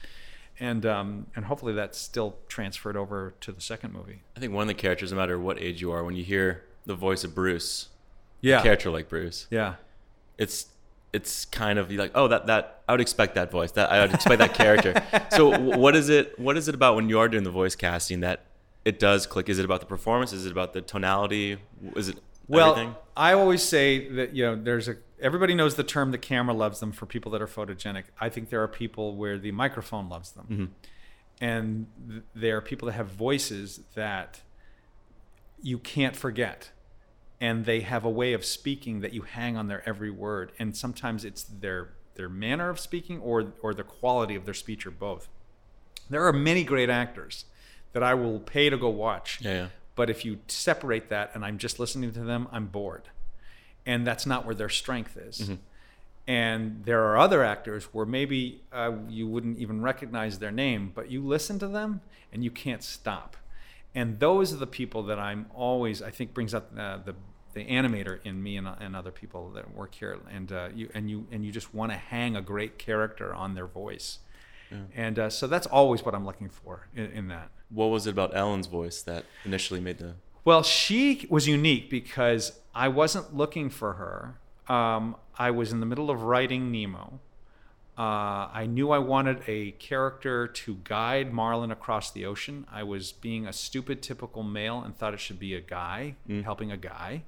And 0.60 0.86
um, 0.86 1.26
and 1.34 1.46
hopefully 1.46 1.72
that's 1.72 1.98
still 1.98 2.36
transferred 2.48 2.96
over 2.96 3.34
to 3.40 3.50
the 3.52 3.60
second 3.60 3.92
movie. 3.92 4.22
I 4.36 4.40
think 4.40 4.52
one 4.52 4.62
of 4.62 4.68
the 4.68 4.74
characters, 4.74 5.10
no 5.10 5.18
matter 5.18 5.38
what 5.38 5.60
age 5.60 5.80
you 5.80 5.90
are, 5.90 6.04
when 6.04 6.14
you 6.14 6.22
hear 6.24 6.62
the 6.86 6.94
voice 6.94 7.24
of 7.24 7.34
Bruce, 7.34 7.88
Yeah, 8.40 8.60
a 8.60 8.62
character 8.62 8.90
like 8.90 9.08
Bruce, 9.08 9.46
yeah. 9.50 9.74
it's 10.38 10.66
it's 11.12 11.44
kind 11.44 11.78
of 11.78 11.90
like 11.90 12.10
oh 12.14 12.28
that 12.28 12.46
that 12.46 12.82
I 12.88 12.92
would 12.92 13.00
expect 13.00 13.34
that 13.36 13.50
voice 13.50 13.72
that 13.72 13.90
I 13.90 14.00
would 14.00 14.14
expect 14.14 14.38
that 14.38 14.54
character. 14.54 14.94
So 15.30 15.58
what 15.58 15.96
is 15.96 16.08
it 16.08 16.38
what 16.38 16.56
is 16.56 16.68
it 16.68 16.74
about 16.74 16.94
when 16.96 17.08
you 17.08 17.18
are 17.18 17.28
doing 17.28 17.44
the 17.44 17.50
voice 17.50 17.74
casting 17.74 18.20
that 18.20 18.44
it 18.84 18.98
does 18.98 19.26
click? 19.26 19.48
Is 19.48 19.58
it 19.58 19.64
about 19.64 19.80
the 19.80 19.86
performance? 19.86 20.32
Is 20.32 20.44
it 20.46 20.52
about 20.52 20.72
the 20.72 20.82
tonality? 20.82 21.56
Is 21.96 22.08
it 22.10 22.18
Well, 22.48 22.72
everything? 22.72 22.94
I 23.16 23.32
always 23.32 23.62
say 23.62 24.08
that 24.10 24.34
you 24.34 24.44
know 24.44 24.56
there's 24.56 24.88
a 24.88 24.96
everybody 25.20 25.54
knows 25.54 25.76
the 25.76 25.84
term 25.84 26.10
the 26.10 26.18
camera 26.18 26.54
loves 26.54 26.80
them 26.80 26.92
for 26.92 27.06
people 27.06 27.30
that 27.32 27.40
are 27.42 27.46
photogenic. 27.46 28.04
I 28.20 28.28
think 28.28 28.50
there 28.50 28.62
are 28.62 28.68
people 28.68 29.16
where 29.16 29.38
the 29.38 29.52
microphone 29.52 30.08
loves 30.08 30.32
them, 30.32 30.46
Mm-hmm. 30.50 30.64
and 31.40 31.86
th- 32.08 32.22
there 32.34 32.56
are 32.56 32.60
people 32.60 32.86
that 32.86 32.92
have 32.94 33.08
voices 33.08 33.80
that 33.94 34.40
you 35.62 35.78
can't 35.78 36.16
forget, 36.16 36.70
and 37.40 37.64
they 37.64 37.80
have 37.80 38.04
a 38.04 38.10
way 38.10 38.32
of 38.32 38.44
speaking 38.44 39.00
that 39.00 39.12
you 39.12 39.22
hang 39.22 39.56
on 39.56 39.68
their 39.68 39.86
every 39.88 40.10
word, 40.10 40.52
and 40.58 40.76
sometimes 40.76 41.24
it's 41.24 41.42
their 41.44 41.90
their 42.16 42.28
manner 42.28 42.68
of 42.68 42.78
speaking 42.78 43.20
or 43.20 43.54
or 43.62 43.74
the 43.74 43.84
quality 43.84 44.34
of 44.34 44.44
their 44.44 44.54
speech 44.54 44.86
or 44.86 44.90
both. 44.90 45.28
There 46.10 46.26
are 46.26 46.32
many 46.32 46.64
great 46.64 46.90
actors 46.90 47.46
that 47.92 48.02
I 48.02 48.12
will 48.14 48.38
pay 48.40 48.68
to 48.68 48.76
go 48.76 48.88
watch. 48.90 49.38
Yeah, 49.40 49.52
yeah. 49.54 49.68
But 49.96 50.10
if 50.10 50.24
you 50.24 50.38
separate 50.48 51.08
that 51.08 51.30
and 51.34 51.44
I'm 51.44 51.58
just 51.58 51.78
listening 51.78 52.12
to 52.12 52.20
them, 52.20 52.48
I'm 52.50 52.66
bored. 52.66 53.08
And 53.86 54.06
that's 54.06 54.26
not 54.26 54.44
where 54.46 54.54
their 54.54 54.68
strength 54.68 55.16
is. 55.16 55.50
And 56.26 56.84
there 56.84 57.04
are 57.04 57.18
other 57.18 57.44
actors 57.44 57.84
where 57.92 58.06
maybe 58.06 58.62
uh, 58.72 58.92
you 59.08 59.28
wouldn't 59.28 59.58
even 59.58 59.82
recognize 59.82 60.38
their 60.38 60.50
name, 60.50 60.90
but 60.94 61.10
you 61.10 61.22
listen 61.22 61.58
to 61.58 61.68
them 61.68 62.00
and 62.32 62.42
you 62.42 62.50
can't 62.50 62.82
stop. 62.82 63.36
And 63.94 64.18
those 64.18 64.52
are 64.52 64.56
the 64.56 64.66
people 64.66 65.02
that 65.04 65.18
I'm 65.18 65.46
always, 65.54 66.02
I 66.02 66.10
think, 66.10 66.34
brings 66.34 66.54
up 66.54 66.70
uh, 66.76 66.98
the 67.04 67.14
the 67.52 67.64
animator 67.66 68.18
in 68.24 68.42
me 68.42 68.56
and, 68.56 68.66
and 68.80 68.96
other 68.96 69.12
people 69.12 69.50
that 69.50 69.74
work 69.74 69.94
here, 69.94 70.18
and 70.30 70.50
uh, 70.50 70.68
you 70.74 70.88
and 70.92 71.08
you 71.08 71.26
and 71.30 71.44
you 71.44 71.52
just 71.52 71.72
want 71.72 71.92
to 71.92 71.96
hang 71.96 72.34
a 72.34 72.42
great 72.42 72.78
character 72.78 73.32
on 73.32 73.54
their 73.54 73.66
voice, 73.68 74.18
and 74.94 75.18
uh, 75.18 75.30
so 75.30 75.46
that's 75.46 75.66
always 75.66 76.04
what 76.04 76.14
I'm 76.14 76.26
looking 76.26 76.48
for 76.48 76.88
in, 76.94 77.06
in 77.06 77.28
that. 77.28 77.50
What 77.70 77.86
was 77.86 78.06
it 78.06 78.10
about 78.10 78.36
Ellen's 78.36 78.66
voice 78.66 79.02
that 79.02 79.24
initially 79.44 79.80
made 79.80 79.98
the 79.98 80.14
Well, 80.44 80.62
she 80.62 81.26
was 81.30 81.46
unique 81.48 81.90
because 81.90 82.60
I 82.74 82.88
wasn't 82.88 83.34
looking 83.36 83.70
for 83.70 83.94
her. 83.94 84.74
Um, 84.74 85.16
I 85.38 85.50
was 85.50 85.72
in 85.72 85.80
the 85.80 85.86
middle 85.86 86.10
of 86.10 86.22
writing 86.22 86.70
Nemo. 86.70 87.20
Uh, 87.96 88.48
I 88.52 88.66
knew 88.68 88.90
I 88.90 88.98
wanted 88.98 89.42
a 89.46 89.70
character 89.72 90.48
to 90.48 90.78
guide 90.82 91.32
Marlin 91.32 91.70
across 91.70 92.10
the 92.10 92.26
ocean. 92.26 92.66
I 92.72 92.82
was 92.82 93.12
being 93.12 93.46
a 93.46 93.52
stupid, 93.52 94.02
typical 94.02 94.42
male 94.42 94.80
and 94.82 94.96
thought 94.96 95.14
it 95.14 95.20
should 95.20 95.38
be 95.38 95.54
a 95.54 95.60
guy 95.60 96.16
helping 96.42 96.72
a 96.72 96.76
guy. 96.76 97.22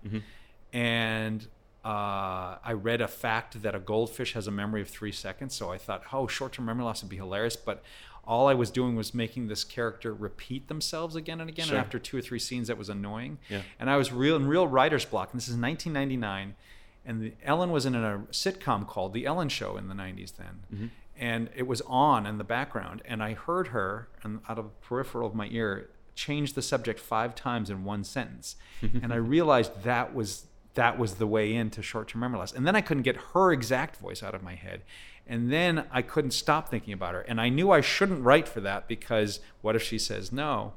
And 0.73 1.47
uh, 1.87 2.59
I 2.65 2.73
read 2.73 3.01
a 3.01 3.07
fact 3.07 3.63
that 3.63 3.77
a 3.77 3.79
goldfish 3.79 4.33
has 4.33 4.49
a 4.49 4.51
memory 4.51 4.83
of 4.83 4.89
three 4.89 5.13
seconds. 5.13 5.55
So 5.55 5.71
I 5.71 5.79
thought, 5.79 6.03
oh, 6.13 6.27
short 6.27 6.55
term 6.55 6.65
memory 6.65 6.85
loss 6.85 7.01
would 7.01 7.09
be 7.09 7.17
hilarious. 7.17 7.55
But 7.55 7.85
all 8.27 8.49
I 8.49 8.55
was 8.55 8.73
doing 8.73 8.97
was 8.97 9.15
making 9.15 9.47
this 9.47 9.63
character 9.63 10.13
repeat 10.13 10.67
themselves 10.67 11.15
again 11.15 11.41
and 11.41 11.49
again. 11.49 11.67
Sure. 11.67 11.77
And 11.77 11.85
after 11.85 12.01
two 12.01 12.17
or 12.17 12.21
three 12.21 12.41
scenes, 12.41 12.67
that 12.67 12.77
was 12.77 12.89
annoying. 12.89 13.39
Yeah. 13.49 13.63
And 13.79 13.89
I 13.89 13.97
was 13.97 14.13
real 14.13 14.35
in 14.35 14.49
real 14.49 14.67
writer's 14.67 15.05
block. 15.05 15.31
And 15.31 15.41
this 15.41 15.47
is 15.47 15.57
1999. 15.57 16.57
And 17.05 17.23
the, 17.23 17.33
Ellen 17.45 17.71
was 17.71 17.87
in 17.87 17.95
a 17.95 18.25
sitcom 18.33 18.85
called 18.89 19.13
The 19.13 19.25
Ellen 19.25 19.49
Show 19.49 19.77
in 19.77 19.87
the 19.87 19.95
90s 19.95 20.33
then. 20.37 20.91
And 21.17 21.51
it 21.55 21.69
was 21.69 21.83
on 21.83 22.27
in 22.27 22.39
the 22.39 22.45
background. 22.45 23.01
And 23.05 23.23
I 23.23 23.35
heard 23.35 23.69
her, 23.69 24.09
and 24.25 24.41
out 24.49 24.59
of 24.59 24.65
the 24.65 24.87
peripheral 24.87 25.29
of 25.29 25.37
my 25.37 25.47
ear, 25.53 25.89
change 26.17 26.55
the 26.55 26.63
subject 26.63 26.99
five 26.99 27.37
times 27.37 27.71
in 27.71 27.85
one 27.85 28.03
sentence. 28.03 28.57
and 28.83 29.13
I 29.13 29.17
realized 29.17 29.85
that 29.85 30.17
was 30.17 30.47
that 30.77 30.99
was 30.99 31.15
the 31.15 31.27
way 31.27 31.55
into 31.55 31.83
short-term 31.83 32.21
memory 32.21 32.39
loss. 32.39 32.53
And 32.53 32.67
then 32.67 32.77
I 32.77 32.81
couldn't 32.81 33.03
get 33.03 33.17
her 33.35 33.53
exact 33.53 33.97
voice 33.97 34.23
out 34.23 34.35
of 34.35 34.43
my 34.43 34.55
head. 34.55 34.83
And 35.27 35.53
then 35.53 35.87
I 35.91 36.03
couldn't 36.03 36.31
stop 36.31 36.69
thinking 36.69 36.95
about 36.95 37.15
her. 37.15 37.21
And 37.23 37.41
I 37.41 37.49
knew 37.49 37.73
I 37.73 37.81
shouldn't 37.81 38.23
write 38.23 38.47
for 38.47 38.61
that 38.61 38.87
because 38.87 39.41
what 39.61 39.75
if 39.75 39.83
she 39.83 39.99
says 39.99 40.31
no? 40.33 40.75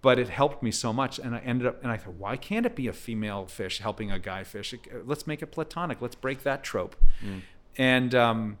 But 0.00 0.18
it 0.18 0.30
helped 0.30 0.62
me 0.62 0.70
so 0.70 0.92
much. 0.92 1.18
And 1.18 1.34
I 1.34 1.40
ended 1.40 1.66
up, 1.66 1.82
and 1.82 1.92
I 1.92 1.98
thought, 1.98 2.14
why 2.14 2.36
can't 2.36 2.64
it 2.64 2.74
be 2.74 2.88
a 2.88 2.92
female 2.92 3.46
fish 3.46 3.78
helping 3.78 4.10
a 4.10 4.18
guy 4.18 4.44
fish? 4.44 4.74
Let's 5.04 5.26
make 5.26 5.42
it 5.42 5.48
platonic. 5.48 6.00
Let's 6.00 6.14
break 6.14 6.42
that 6.44 6.64
trope. 6.64 6.96
And 7.76 8.14
um, 8.14 8.58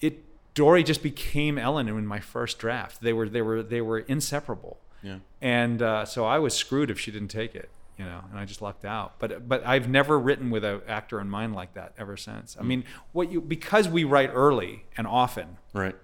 it, 0.00 0.24
Dory 0.54 0.82
just 0.82 1.02
became 1.02 1.58
Ellen 1.58 1.88
in 1.88 2.06
my 2.06 2.20
first 2.20 2.58
draft. 2.58 3.02
They 3.02 3.12
were, 3.12 3.28
they 3.28 3.42
were, 3.42 3.62
they 3.62 3.82
were 3.82 3.98
inseparable 3.98 4.78
yeah 5.02 5.18
and 5.42 5.82
uh, 5.82 6.04
so 6.06 6.24
I 6.24 6.38
was 6.38 6.54
screwed 6.54 6.90
if 6.90 6.98
she 6.98 7.10
didn't 7.10 7.28
take 7.28 7.54
it, 7.54 7.68
you 7.98 8.04
know, 8.04 8.20
and 8.30 8.38
I 8.38 8.44
just 8.44 8.62
lucked 8.62 8.84
out. 8.84 9.18
But 9.18 9.48
but 9.48 9.66
I've 9.66 9.88
never 9.88 10.18
written 10.18 10.50
with 10.50 10.64
an 10.64 10.82
actor 10.88 11.20
in 11.20 11.28
mind 11.28 11.54
like 11.54 11.74
that 11.74 11.94
ever 11.98 12.16
since. 12.16 12.56
I 12.58 12.62
mean, 12.62 12.84
what 13.12 13.30
you 13.30 13.40
because 13.40 13.88
we 13.88 14.04
write 14.04 14.30
early 14.32 14.84
and 14.96 15.06
often, 15.06 15.58
right 15.72 15.96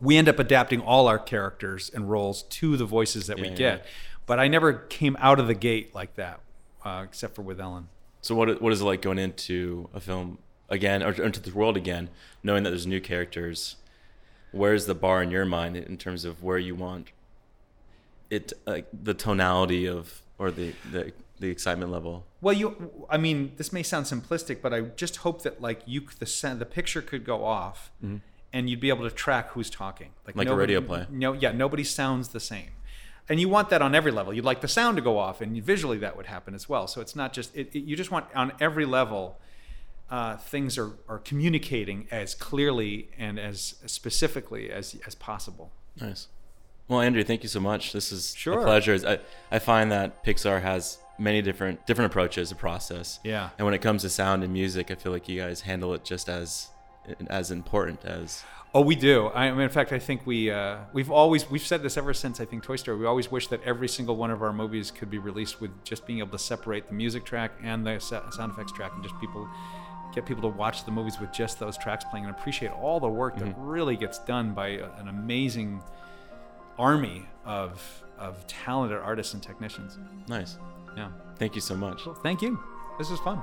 we 0.00 0.16
end 0.16 0.28
up 0.28 0.38
adapting 0.38 0.80
all 0.80 1.08
our 1.08 1.18
characters 1.18 1.90
and 1.92 2.10
roles 2.10 2.42
to 2.42 2.76
the 2.76 2.84
voices 2.84 3.26
that 3.26 3.38
we 3.38 3.44
Yeah, 3.44 3.50
yeah, 3.50 3.56
get. 3.56 3.86
But 4.26 4.38
I 4.38 4.48
never 4.48 4.72
came 4.72 5.16
out 5.20 5.38
of 5.38 5.46
the 5.46 5.54
gate 5.54 5.94
like 5.94 6.14
that, 6.16 6.40
uh, 6.84 7.02
except 7.04 7.34
for 7.34 7.42
with 7.42 7.60
Ellen. 7.60 7.88
So 8.20 8.34
what 8.34 8.60
what 8.60 8.72
is 8.72 8.80
it 8.80 8.84
like 8.84 9.02
going 9.02 9.18
into 9.18 9.88
a 9.94 10.00
film 10.00 10.38
again 10.68 11.02
or 11.02 11.12
into 11.12 11.40
the 11.40 11.52
world 11.52 11.76
again, 11.76 12.10
knowing 12.42 12.62
that 12.64 12.70
there's 12.70 12.86
new 12.86 13.00
characters? 13.00 13.76
Where's 14.52 14.86
the 14.86 14.94
bar 14.94 15.22
in 15.22 15.30
your 15.30 15.44
mind 15.44 15.76
in 15.76 15.96
terms 15.96 16.24
of 16.24 16.42
where 16.42 16.58
you 16.58 16.74
want 16.74 17.08
it, 18.30 18.52
like 18.66 18.86
the 18.92 19.14
tonality 19.14 19.86
of 19.86 20.22
or 20.38 20.50
the 20.50 20.72
the, 20.90 21.12
the 21.40 21.48
excitement 21.48 21.90
level? 21.90 22.24
Well, 22.40 22.54
you, 22.54 22.90
I 23.08 23.16
mean, 23.18 23.52
this 23.56 23.72
may 23.72 23.82
sound 23.82 24.06
simplistic, 24.06 24.60
but 24.62 24.72
I 24.74 24.80
just 24.82 25.16
hope 25.18 25.42
that 25.42 25.60
like 25.60 25.82
you, 25.86 26.02
the 26.18 26.54
the 26.58 26.66
picture 26.66 27.02
could 27.02 27.24
go 27.24 27.44
off, 27.44 27.90
and 28.52 28.70
you'd 28.70 28.80
be 28.80 28.88
able 28.88 29.08
to 29.08 29.14
track 29.14 29.50
who's 29.50 29.70
talking, 29.70 30.10
Mm-hmm. 30.26 30.38
Like 30.38 30.48
a 30.48 30.54
radio 30.54 30.80
play. 30.80 31.06
No, 31.10 31.32
yeah, 31.32 31.52
nobody 31.52 31.84
sounds 31.84 32.28
the 32.28 32.40
same, 32.40 32.70
and 33.28 33.40
you 33.40 33.48
want 33.48 33.68
that 33.70 33.82
on 33.82 33.94
every 33.94 34.10
level. 34.12 34.32
You'd 34.34 34.44
like 34.44 34.60
the 34.60 34.68
sound 34.68 34.96
to 34.96 35.02
go 35.02 35.18
off, 35.18 35.40
and 35.40 35.60
visually 35.62 35.98
that 35.98 36.16
would 36.16 36.26
happen 36.26 36.54
as 36.54 36.68
well. 36.68 36.86
So 36.86 37.00
it's 37.00 37.16
not 37.16 37.32
just 37.32 37.54
it, 37.56 37.70
it- 37.74 37.84
you 37.84 37.96
just 37.96 38.10
want 38.10 38.26
on 38.34 38.52
every 38.60 38.84
level. 38.86 39.38
Uh, 40.10 40.36
things 40.36 40.76
are, 40.76 40.92
are 41.08 41.18
communicating 41.18 42.06
as 42.10 42.34
clearly 42.34 43.08
and 43.18 43.40
as 43.40 43.76
specifically 43.86 44.70
as, 44.70 44.94
as 45.06 45.14
possible. 45.14 45.72
Nice. 45.98 46.28
Well, 46.88 47.00
Andrew, 47.00 47.24
thank 47.24 47.42
you 47.42 47.48
so 47.48 47.60
much. 47.60 47.92
This 47.92 48.12
is 48.12 48.34
Sure. 48.36 48.60
a 48.60 48.62
pleasure. 48.64 48.98
I, 49.06 49.18
I 49.50 49.58
find 49.58 49.90
that 49.92 50.22
Pixar 50.24 50.60
has 50.60 50.98
many 51.18 51.40
different 51.42 51.86
different 51.86 52.12
approaches, 52.12 52.52
a 52.52 52.54
process. 52.54 53.20
Yeah. 53.24 53.50
And 53.58 53.64
when 53.64 53.74
it 53.74 53.80
comes 53.80 54.02
to 54.02 54.10
sound 54.10 54.42
and 54.44 54.52
music, 54.52 54.90
I 54.90 54.94
feel 54.94 55.12
like 55.12 55.28
you 55.28 55.40
guys 55.40 55.62
handle 55.62 55.94
it 55.94 56.04
just 56.04 56.28
as 56.28 56.68
as 57.28 57.50
important 57.50 58.04
as 58.04 58.42
Oh, 58.76 58.80
we 58.80 58.96
do. 58.96 59.28
I 59.32 59.52
mean, 59.52 59.60
in 59.60 59.68
fact, 59.68 59.92
I 59.92 60.00
think 60.00 60.26
we 60.26 60.50
uh, 60.50 60.78
we've 60.92 61.10
always 61.10 61.48
we've 61.48 61.64
said 61.64 61.82
this 61.82 61.96
ever 61.96 62.12
since 62.12 62.40
I 62.40 62.44
think 62.44 62.64
Toy 62.64 62.74
Story. 62.76 62.98
We 62.98 63.06
always 63.06 63.30
wish 63.30 63.46
that 63.48 63.62
every 63.62 63.88
single 63.88 64.16
one 64.16 64.32
of 64.32 64.42
our 64.42 64.52
movies 64.52 64.90
could 64.90 65.10
be 65.10 65.18
released 65.18 65.60
with 65.60 65.70
just 65.84 66.06
being 66.06 66.18
able 66.18 66.32
to 66.32 66.38
separate 66.40 66.88
the 66.88 66.94
music 66.94 67.24
track 67.24 67.52
and 67.62 67.86
the 67.86 67.98
sound 68.00 68.52
effects 68.52 68.72
track, 68.72 68.90
and 68.94 69.02
just 69.02 69.18
people 69.20 69.48
get 70.12 70.26
people 70.26 70.42
to 70.42 70.56
watch 70.56 70.84
the 70.84 70.90
movies 70.90 71.20
with 71.20 71.32
just 71.32 71.60
those 71.60 71.78
tracks 71.78 72.04
playing 72.10 72.26
and 72.26 72.34
appreciate 72.34 72.72
all 72.72 72.98
the 72.98 73.08
work 73.08 73.36
that 73.38 73.54
really 73.58 73.96
gets 73.96 74.18
done 74.20 74.52
by 74.54 74.68
an 74.98 75.06
amazing 75.08 75.80
army 76.78 77.26
of 77.44 77.82
of 78.18 78.46
talented 78.46 78.98
artists 78.98 79.34
and 79.34 79.42
technicians. 79.42 79.98
nice. 80.28 80.56
Yeah. 80.96 81.10
Thank 81.38 81.56
you 81.56 81.60
so 81.60 81.74
much. 81.74 82.00
Thank 82.22 82.42
you. 82.42 82.58
This 82.98 83.10
is 83.10 83.18
fun. 83.20 83.42